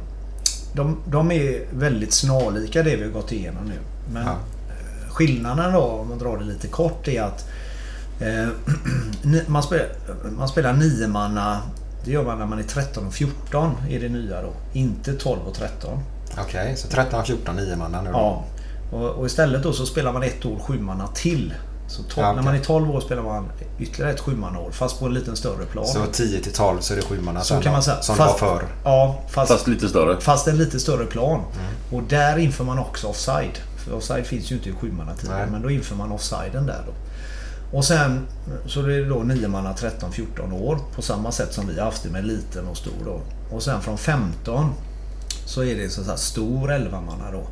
de, 0.73 0.97
de 1.07 1.31
är 1.31 1.65
väldigt 1.71 2.13
snarlika 2.13 2.83
det 2.83 2.95
vi 2.95 3.03
har 3.03 3.11
gått 3.11 3.31
igenom 3.31 3.65
nu. 3.65 3.79
Men 4.13 4.23
Ja. 4.25 4.31
eh, 4.31 5.09
skillnaden 5.09 5.73
då, 5.73 5.81
om 5.81 6.09
man 6.09 6.17
drar 6.17 6.37
det 6.37 6.43
lite 6.45 6.67
kort, 6.67 7.07
är 7.07 7.21
att 7.21 7.49
eh, 8.21 8.47
man, 9.47 9.63
spelar, 9.63 9.87
man 10.37 10.47
spelar 10.47 10.73
nio 10.73 11.07
manna 11.07 11.61
det 12.05 12.11
gör 12.13 12.23
man 12.23 12.39
när 12.39 12.45
man 12.45 12.59
är 12.59 12.63
13 12.63 13.07
och 13.07 13.13
14 13.13 13.75
är 13.89 13.99
det 13.99 14.09
nya 14.09 14.41
då. 14.41 14.53
Inte 14.73 15.13
12 15.13 15.39
och 15.47 15.53
13. 15.53 15.99
Okej, 16.41 16.73
så 16.77 16.87
13, 16.87 17.25
14, 17.25 17.55
9 17.55 17.75
manna 17.75 18.01
nu 18.01 18.09
då. 18.11 18.17
Ja. 18.17 18.43
Och, 18.91 19.09
och 19.09 19.25
istället 19.25 19.63
då 19.63 19.73
så 19.73 19.85
spelar 19.85 20.13
man 20.13 20.23
ett 20.23 20.45
år 20.45 20.59
sjumanna 20.59 21.07
till. 21.07 21.53
Så 21.87 22.01
tol- 22.01 22.07
Ja, 22.15 22.23
okej. 22.23 22.35
När 22.35 22.43
man 22.43 22.55
är 22.55 22.59
12 22.63 22.91
år 22.91 22.99
spelar 23.01 23.23
man 23.23 23.49
ytterligare 23.79 24.11
ett 24.13 24.19
sjumannaår 24.19 24.71
fast 24.71 24.99
på 24.99 25.05
en 25.05 25.13
liten 25.13 25.35
större 25.35 25.65
plan. 25.65 25.85
Så 25.87 26.05
10 26.11 26.39
till 26.41 26.53
12 26.53 26.79
så 26.79 26.93
är 26.93 26.97
det 26.97 27.03
7 27.03 27.21
manna 27.21 27.41
Så 27.41 27.61
kan 27.61 27.71
man 27.73 27.83
säga. 27.83 28.01
Som 28.01 28.15
Fast- 28.15 28.39
det 28.39 28.45
var 28.45 28.57
förr. 28.57 28.65
Ja, 28.83 29.19
fast, 29.29 29.51
Fast 29.51 29.67
lite 29.67 29.89
större. 29.89 30.21
fast 30.21 30.47
en 30.47 30.57
lite 30.57 30.79
större 30.79 31.05
plan. 31.05 31.39
Mm. 31.39 31.97
Och 31.97 32.09
där 32.09 32.37
inför 32.37 32.63
man 32.63 32.79
också 32.79 33.07
offside. 33.07 33.57
För 33.85 33.93
offside 33.95 34.25
finns 34.25 34.51
ju 34.51 34.55
inte 34.55 34.69
i 34.69 34.73
sjumannatiden. 34.73 35.49
Men 35.51 35.61
då 35.61 35.69
inför 35.71 35.95
man 35.95 36.11
offsiden 36.11 36.65
där 36.65 36.83
då. 36.85 36.93
Och 37.77 37.85
sen 37.85 38.27
så 38.67 38.81
det 38.81 38.95
är 38.95 39.09
då 39.09 39.15
nio 39.19 39.47
manna 39.47 39.73
13-14 39.73 40.51
år. 40.53 40.79
På 40.95 41.01
samma 41.01 41.31
sätt 41.31 41.53
som 41.53 41.67
vi 41.67 41.77
har 41.79 41.85
haft 41.85 42.03
det 42.03 42.09
med 42.09 42.25
liten 42.25 42.67
och 42.67 42.77
stor 42.77 42.93
då. 43.05 43.19
Och 43.55 43.63
sen 43.63 43.81
från 43.81 43.97
15 43.97 44.73
så 45.45 45.63
är 45.63 45.75
det 45.75 45.89
så 45.89 45.99
att 46.01 46.05
säga 46.07 46.17
stor 46.17 46.71
11 46.71 47.01
manna 47.01 47.31
då. 47.31 47.43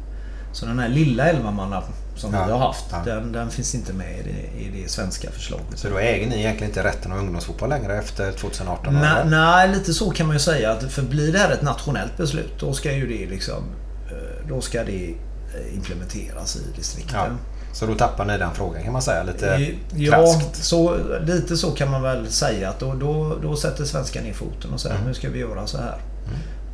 Så 0.55 0.65
den 0.65 0.79
här 0.79 0.89
lilla 0.89 1.25
11 1.29 1.51
manna 1.51 1.83
som 2.15 2.33
Ja, 2.33 2.45
vi 2.45 2.51
har 2.51 2.59
haft. 2.59 2.85
ja. 2.91 3.01
Den, 3.05 3.31
den 3.31 3.49
finns 3.49 3.75
inte 3.75 3.93
med 3.93 4.19
i 4.19 4.23
det, 4.23 4.61
i 4.63 4.81
det 4.83 4.89
svenska 4.89 5.31
förslaget. 5.31 5.65
Så 5.79 5.89
då 5.89 5.97
äger 5.97 6.27
ni 6.29 6.39
egentligen 6.39 6.69
inte 6.69 6.83
rätten 6.83 7.11
av 7.11 7.17
ungdomsfotboll 7.17 7.69
längre 7.69 7.97
efter 7.97 8.31
2018? 8.31 8.93
Nej, 8.93 9.23
nej, 9.25 9.69
lite 9.69 9.93
så 9.93 10.11
kan 10.11 10.27
man 10.27 10.35
ju 10.35 10.39
säga. 10.39 10.71
Att 10.71 10.83
för 10.91 11.01
blir 11.01 11.31
det 11.33 11.39
här 11.39 11.51
ett 11.51 11.61
nationellt 11.61 12.17
beslut 12.17 12.53
då 12.59 12.73
ska 12.73 12.91
ju 12.93 13.07
det 13.17 13.29
liksom 13.29 13.63
eh, 14.11 14.47
Då 14.49 14.61
ska 14.61 14.83
det 14.83 15.05
eh, 15.09 15.75
implementeras 15.75 16.55
i 16.55 16.77
distrikten. 16.77 17.15
Ja. 17.19 17.27
Så 17.73 17.85
då 17.85 17.95
tappar 17.95 18.25
ni 18.25 18.37
den 18.37 18.53
frågan 18.53 18.83
kan 18.83 18.93
man 18.93 19.01
säga 19.01 19.23
lite 19.23 19.45
I- 19.45 19.77
Ja, 19.95 20.39
så, 20.53 20.97
lite 21.25 21.57
så 21.57 21.71
kan 21.71 21.91
man 21.91 22.01
väl 22.01 22.31
säga 22.31 22.69
att 22.69 22.79
då, 22.79 22.93
då, 22.93 23.37
då 23.41 23.55
sätter 23.55 23.85
svenskan 23.85 24.23
ner 24.23 24.33
foten 24.33 24.73
och 24.73 24.79
säger 24.79 24.95
Mm. 24.95 25.07
nu 25.07 25.13
ska 25.13 25.29
vi 25.29 25.39
göra 25.39 25.67
så 25.67 25.77
här. 25.77 25.97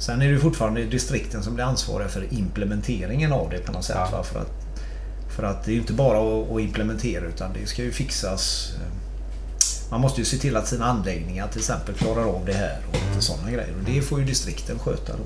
Sen 0.01 0.21
är 0.21 0.31
det 0.31 0.39
fortfarande 0.39 0.83
distrikten 0.83 1.43
som 1.43 1.55
blir 1.55 1.65
ansvariga 1.65 2.09
för 2.09 2.33
implementeringen 2.33 3.31
av 3.31 3.49
det 3.49 3.57
på 3.59 3.71
något 3.71 3.83
sätt. 3.85 3.97
Ja. 4.11 4.23
För, 4.23 4.39
att, 4.39 4.51
för 5.35 5.43
att 5.43 5.63
det 5.65 5.71
är 5.71 5.73
ju 5.73 5.79
inte 5.79 5.93
bara 5.93 6.17
att, 6.41 6.59
implementera 6.61 7.25
utan 7.25 7.53
det 7.53 7.67
ska 7.67 7.83
ju 7.83 7.91
fixas. 7.91 8.71
Man 9.91 10.01
måste 10.01 10.21
ju 10.21 10.25
se 10.25 10.37
till 10.37 10.57
att 10.57 10.67
sina 10.67 10.85
anläggningar 10.85 11.47
till 11.47 11.59
exempel 11.59 11.95
klarar 11.95 12.23
av 12.23 12.41
det 12.45 12.53
här 12.53 12.77
och 12.89 12.95
Mm. 12.95 13.09
lite 13.09 13.21
sådana 13.25 13.51
grejer. 13.51 13.73
Och 13.79 13.91
det 13.93 14.01
får 14.01 14.19
ju 14.19 14.25
distrikten 14.25 14.79
sköta 14.79 15.13
då. 15.13 15.23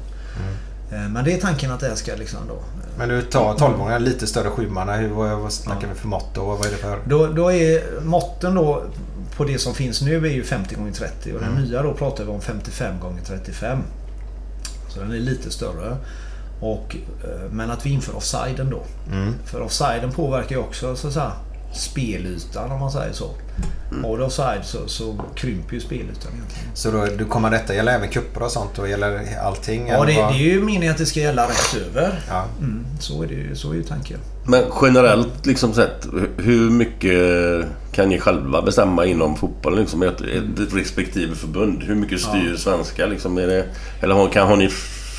Eh, 0.96 1.10
Men 1.10 1.26
det 1.26 1.34
är 1.34 1.38
tanken 1.42 1.72
att 1.72 1.80
det 1.80 1.88
här 1.88 1.96
ska 1.96 2.16
liksom 2.16 2.40
då 2.48 2.54
eh, 2.54 2.98
Men 2.98 3.10
du 3.10 3.22
tar 3.22 3.56
12 3.56 4.00
lite 4.02 4.28
större 4.28 4.50
7 4.50 4.70
manna. 4.70 4.96
Hur, 4.96 5.10
vad, 5.10 5.54
snackar 5.54 5.88
vi 5.88 5.96
för 5.96 6.08
mått 6.08 6.36
då? 6.36 6.46
Vad 6.46 6.66
är 6.66 6.72
det 6.72 6.78
för? 6.78 7.00
Då, 7.08 7.28
då 7.28 7.52
är 7.52 8.02
måtten 8.02 8.56
då 8.56 8.84
på 9.38 9.44
det 9.44 9.60
som 9.60 9.74
finns 9.74 10.02
nu 10.02 10.16
är 10.28 10.32
ju 10.32 10.44
50 10.44 10.76
x 10.90 11.00
30 11.00 11.34
och 11.34 11.40
den 11.40 11.50
Mm. 11.50 11.64
nya 11.64 11.82
då 11.84 11.94
pratar 11.94 12.24
vi 12.24 12.30
om 12.30 12.42
55 12.42 12.96
x 13.20 13.28
35. 13.28 13.80
Så 14.96 15.02
den 15.02 15.12
är 15.12 15.16
lite 15.20 15.52
större. 15.52 15.98
Och, 16.60 16.96
eh, 17.24 17.52
men 17.52 17.72
att 17.72 17.86
vi 17.86 17.90
inför 17.90 18.16
offsiden 18.16 18.70
då. 18.70 18.84
Mm. 19.12 19.34
För 19.46 19.62
offsiden 19.62 20.12
påverkar 20.12 20.56
ju 20.56 20.62
också 20.62 20.96
så 20.96 21.08
att 21.08 21.14
säga, 21.14 21.32
spelytan 21.74 22.72
om 22.72 22.80
man 22.80 22.92
säger 22.92 23.14
så. 23.14 23.30
Mm. 23.92 24.18
Du 24.18 24.24
offside 24.24 24.66
så, 24.66 24.88
så 24.88 25.20
krymper 25.36 25.74
ju 25.74 25.80
spelytan 25.82 26.32
egentligen. 26.36 26.70
Så 26.74 26.92
då, 26.92 27.08
då 27.20 27.26
kommer 27.26 27.52
detta 27.52 27.74
gälla 27.76 27.92
även 27.92 28.10
cuper 28.10 28.44
och 28.44 28.52
sånt? 28.52 28.80
Och 28.80 28.90
gäller 28.90 29.38
allting? 29.44 29.88
Ja, 29.88 30.06
det, 30.06 30.14
det 30.14 30.20
är 30.20 30.34
ju 30.34 30.62
meningen 30.62 30.92
att 30.92 30.98
det 30.98 31.06
ska 31.06 31.20
gälla 31.20 31.44
rätt 31.48 31.76
över. 31.88 32.24
Ja. 32.30 32.46
Mm, 32.60 32.86
så, 33.00 33.24
är 33.24 33.28
det, 33.28 33.34
ju- 33.34 33.56
så 33.56 33.72
är 33.72 33.76
ju 33.76 33.84
tanken. 33.84 34.20
Men 34.48 34.64
generellt 34.82 35.46
liksom 35.46 35.74
sett, 35.74 36.06
hu- 36.06 36.42
hur 36.42 36.70
mycket 36.70 37.66
kan 37.96 38.10
ni 38.10 38.20
själva 38.20 38.62
bestämma 38.62 39.06
inom 39.06 39.36
fotbollen? 39.36 39.80
Liksom, 39.80 40.04
ett, 40.04 40.22
ett 40.22 40.74
respektive 40.74 41.36
förbund? 41.36 41.84
Hur 41.84 41.96
mycket 41.96 42.22
styr 42.22 42.56
svenska? 42.56 43.06
Liksom, 43.06 43.38
är 43.38 43.48
det, 43.48 43.66
eller 44.02 44.16
har, 44.16 44.30
kan, 44.30 44.48
har 44.48 44.56
ni 44.56 44.70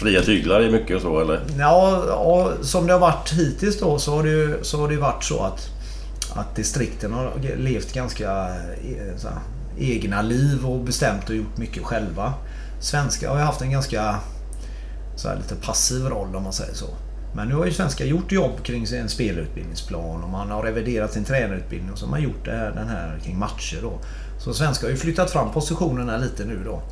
fria 0.00 0.22
tyglar 0.22 0.62
i 0.62 0.70
mycket 0.70 0.96
och 0.96 1.02
så 1.02 1.20
eller? 1.20 1.40
Ja, 1.58 2.02
ja, 2.08 2.52
som 2.62 2.86
det 2.86 2.92
har 2.92 3.00
varit 3.00 3.32
hittills 3.32 3.80
då 3.80 3.98
så 3.98 4.16
har 4.16 4.22
det 4.22 4.28
ju 4.28 4.58
så 4.62 4.80
har 4.80 4.88
det 4.88 4.94
ju 4.94 5.00
varit 5.00 5.24
så 5.24 5.42
att, 5.42 5.68
att 6.34 6.56
distrikten 6.56 7.12
har 7.12 7.32
levt 7.56 7.92
ganska 7.92 8.30
eh, 8.30 9.24
här, 9.24 9.38
egna 9.78 10.22
liv 10.22 10.66
och 10.66 10.80
bestämt 10.80 11.28
och 11.28 11.36
gjort 11.36 11.56
mycket 11.58 11.82
själva. 11.82 12.34
Svenska 12.80 13.30
har 13.30 13.36
ju 13.36 13.42
haft 13.42 13.60
en 13.60 13.70
ganska 13.70 14.16
så 15.16 15.28
här, 15.28 15.36
lite 15.36 15.54
passiv 15.54 16.06
roll 16.06 16.36
om 16.36 16.42
man 16.42 16.52
säger 16.52 16.74
så. 16.74 16.86
Men 17.36 17.48
nu 17.48 17.54
har 17.54 17.66
ju 17.66 17.72
svenska 17.72 18.04
gjort 18.04 18.32
jobb 18.32 18.62
kring 18.62 18.86
sin 18.86 19.08
spelutbildningsplan 19.08 20.24
och 20.24 20.30
man 20.30 20.50
har 20.50 20.62
reviderat 20.62 21.12
sin 21.12 21.24
tränarutbildning 21.24 21.92
och 21.92 21.98
så 21.98 22.04
har 22.06 22.10
man 22.10 22.22
gjort 22.22 22.44
det 22.44 22.50
här, 22.50 22.70
den 22.70 22.88
här 22.88 23.18
kring 23.24 23.38
matcher 23.38 23.78
då. 23.82 23.98
Så 24.38 24.54
svenska 24.54 24.86
har 24.86 24.90
ju 24.90 24.96
flyttat 24.96 25.30
fram 25.30 25.52
positionerna 25.52 26.16
lite 26.16 26.44
nu 26.44 26.58
då. 26.64 26.82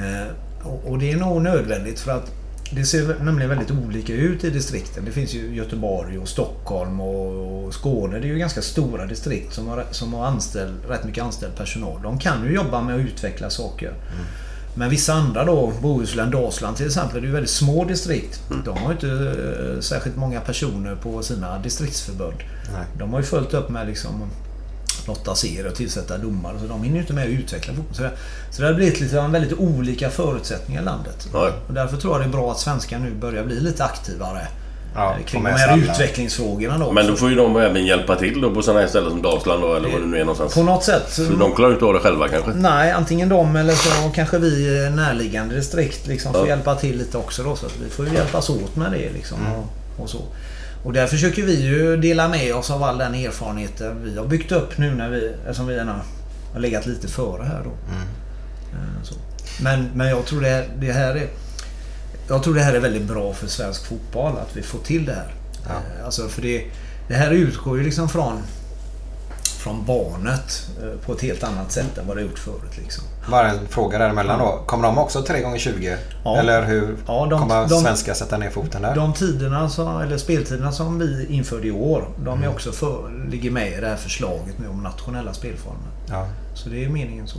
Eh, 0.00 0.66
och, 0.68 0.90
och 0.90 0.98
det 0.98 1.12
är 1.12 1.16
nog 1.16 1.42
nödvändigt 1.42 2.00
för 2.00 2.12
att 2.12 2.32
det 2.72 2.84
ser 2.84 3.24
nämligen 3.24 3.50
väldigt 3.50 3.70
olika 3.70 4.12
ut 4.12 4.44
i 4.44 4.50
distrikten. 4.50 5.04
Det 5.04 5.10
finns 5.10 5.34
ju 5.34 5.54
Göteborg 5.54 6.18
och 6.18 6.28
Stockholm 6.28 7.00
och, 7.00 7.64
och 7.64 7.74
Skåne. 7.74 8.18
Det 8.18 8.26
är 8.26 8.32
ju 8.32 8.38
ganska 8.38 8.62
stora 8.62 9.06
distrikt 9.06 9.54
som 9.54 9.68
har, 9.68 9.84
som 9.90 10.14
har 10.14 10.26
anställd, 10.26 10.74
rätt 10.88 11.04
mycket 11.04 11.24
anställd 11.24 11.56
personal. 11.56 12.02
De 12.02 12.18
kan 12.18 12.44
ju 12.44 12.54
jobba 12.54 12.82
med 12.82 12.94
att 12.94 13.00
utveckla 13.00 13.50
saker. 13.50 13.88
Mm. 13.88 14.26
Men 14.80 14.90
vissa 14.90 15.12
andra 15.12 15.44
då, 15.44 15.72
Bohuslän, 15.82 16.30
Dalsland 16.30 16.76
till 16.76 16.86
exempel, 16.86 17.20
det 17.20 17.24
är 17.24 17.26
ju 17.26 17.32
väldigt 17.32 17.50
små 17.50 17.84
distrikt. 17.84 18.42
De 18.64 18.78
har 18.78 18.86
ju 18.86 18.92
inte 18.92 19.08
eh, 19.08 19.80
särskilt 19.80 20.16
många 20.16 20.40
personer 20.40 20.94
på 20.94 21.22
sina 21.22 21.58
distriktsförbund. 21.58 22.36
Nej. 22.72 22.84
De 22.98 23.12
har 23.12 23.20
ju 23.20 23.26
följt 23.26 23.54
upp 23.54 23.68
med 23.68 23.86
liksom 23.86 24.30
lotta 25.06 25.34
serier 25.34 25.66
och 25.66 25.74
tillsätta 25.74 26.18
domare. 26.18 26.58
Så 26.60 26.66
de 26.66 26.82
hinner 26.82 26.96
ju 26.96 27.00
inte 27.00 27.12
med 27.12 27.24
att 27.24 27.30
utveckla 27.30 27.74
fotboll. 27.74 27.94
Så 27.94 28.02
det, 28.02 28.12
så 28.50 28.62
det 28.62 28.68
har 28.68 28.74
blivit 28.74 29.00
lite 29.00 29.28
väldigt 29.28 29.58
olika 29.58 30.10
förutsättningar 30.10 30.82
i 30.82 30.84
landet. 30.84 31.28
Ja. 31.32 31.50
Och 31.68 31.74
därför 31.74 31.96
tror 31.96 32.14
jag 32.14 32.20
det 32.20 32.28
är 32.28 32.32
bra 32.32 32.50
att 32.50 32.60
svenskar 32.60 32.98
nu 32.98 33.14
börjar 33.14 33.44
bli 33.44 33.60
lite 33.60 33.84
aktivare. 33.84 34.48
Ja, 34.94 35.14
eh, 35.18 35.24
kring 35.24 35.44
de 35.44 35.50
här 35.50 35.78
utvecklingsfrågorna 35.78 36.78
då. 36.78 36.92
Men 36.92 37.06
då 37.06 37.16
får 37.16 37.30
ju 37.30 37.34
de 37.36 37.56
även 37.56 37.86
hjälpa 37.86 38.16
till 38.16 38.40
då 38.40 38.54
på 38.54 38.62
sådana 38.62 38.80
här 38.80 38.86
ställen 38.88 39.10
som 39.10 39.22
Dalsland 39.22 39.62
då, 39.62 39.74
eller 39.74 39.88
vad 39.88 40.00
det 40.00 40.06
nu 40.06 40.16
är 40.16 40.20
någonstans. 40.20 40.54
På 40.54 40.62
något 40.62 40.84
sätt. 40.84 41.02
så- 41.08 41.24
För 41.24 41.36
de 41.36 41.54
klarar 41.54 41.72
inte 41.72 41.84
av 41.84 41.94
det 41.94 42.00
själva 42.00 42.28
kanske? 42.28 42.50
Nej, 42.50 42.90
antingen 42.92 43.28
de 43.28 43.56
eller 43.56 43.72
så 43.72 44.10
kanske 44.14 44.38
vi 44.38 44.84
eh, 44.86 44.90
närliggande 44.94 45.54
distrikt 45.54 46.06
liksom 46.06 46.32
får 46.32 46.42
Ja. 46.42 46.48
hjälpa 46.48 46.74
till 46.74 46.98
lite 46.98 47.18
också 47.18 47.42
då. 47.42 47.56
Så 47.56 47.66
att 47.66 47.74
vi 47.84 47.90
får 47.90 48.06
ju 48.08 48.14
hjälpas 48.14 48.50
åt 48.50 48.76
med 48.76 48.92
det 48.92 49.10
liksom. 49.12 49.38
Och, 49.56 50.02
och 50.02 50.10
så. 50.10 50.18
Och 50.84 50.92
där 50.92 51.06
försöker 51.06 51.42
vi 51.42 51.62
ju 51.66 51.96
dela 51.96 52.28
med 52.28 52.54
oss 52.54 52.70
av 52.70 52.82
all 52.82 52.98
den 52.98 53.14
erfarenheten 53.14 53.96
vi 54.04 54.18
har 54.18 54.26
byggt 54.26 54.52
upp 54.52 54.78
nu 54.78 54.94
när 54.94 55.08
vi, 55.10 55.32
eftersom 55.44 55.66
vi 55.66 55.74
gärna 55.74 56.00
har 56.52 56.60
legat 56.60 56.86
lite 56.86 57.08
före 57.08 57.42
här 57.44 57.60
då. 57.64 57.70
Eh, 57.70 59.02
Så. 59.02 59.14
Men, 59.62 59.88
men 59.94 60.08
jag 60.08 60.26
tror 60.26 60.40
det, 60.40 60.64
det 60.80 60.92
här 60.92 61.14
är 61.14 61.26
jag 62.30 62.42
tror 62.42 62.54
det 62.54 62.60
här 62.62 62.72
är 62.74 62.80
väldigt 62.80 63.02
bra 63.08 63.32
för 63.32 63.46
svensk 63.46 63.86
fotboll 63.86 64.32
att 64.38 64.56
vi 64.56 64.62
får 64.62 64.78
till 64.78 65.04
det 65.06 65.12
här. 65.14 65.34
Eh, 65.66 66.04
Alltså 66.04 66.28
för 66.28 66.42
det, 66.42 66.64
det 67.08 67.14
här 67.14 67.30
utgår 67.30 67.78
ju 67.78 67.84
liksom 67.84 68.08
från 68.08 68.42
från 69.58 69.84
barnet 69.86 70.68
eh, 70.82 71.00
på 71.06 71.12
ett 71.12 71.20
helt 71.22 71.44
annat 71.44 71.72
sätt 71.72 71.98
än 71.98 72.06
vad 72.06 72.16
det 72.16 72.22
gjort 72.22 72.38
förut. 72.38 72.76
Liksom. 72.78 73.04
Bara 73.30 73.50
en 73.50 73.68
fråga 73.68 73.98
däremellan 73.98 74.38
då. 74.38 74.62
Kommer 74.66 74.84
de 74.88 74.98
också 74.98 75.20
3x20? 75.20 75.96
Ja. 76.24 76.36
Eller 76.38 76.62
hur 76.66 76.96
Ja, 77.06 77.26
de- 77.30 77.40
kommer 77.40 77.68
de- 77.68 77.80
svenska 77.80 78.14
sätta 78.14 78.38
ner 78.38 78.50
foten 78.50 78.82
där? 78.82 78.94
De 78.94 79.12
tiderna, 79.12 79.68
så, 79.70 79.98
eller 79.98 80.18
speltiderna 80.18 80.72
som 80.72 80.98
vi 80.98 81.26
införde 81.30 81.66
i 81.68 81.70
år, 81.70 82.08
de 82.16 82.28
Mm. 82.28 82.42
är 82.44 82.48
också 82.48 82.72
för, 82.72 83.26
ligger 83.30 83.50
med 83.50 83.72
i 83.72 83.80
det 83.80 83.86
här 83.88 83.96
förslaget 83.96 84.58
nu 84.58 84.68
om 84.68 84.82
nationella 84.82 85.32
spelformer. 85.34 85.88
Ja. 86.08 86.26
Så 86.54 86.68
det 86.68 86.84
är 86.84 86.88
meningen 86.88 87.28
så. 87.28 87.38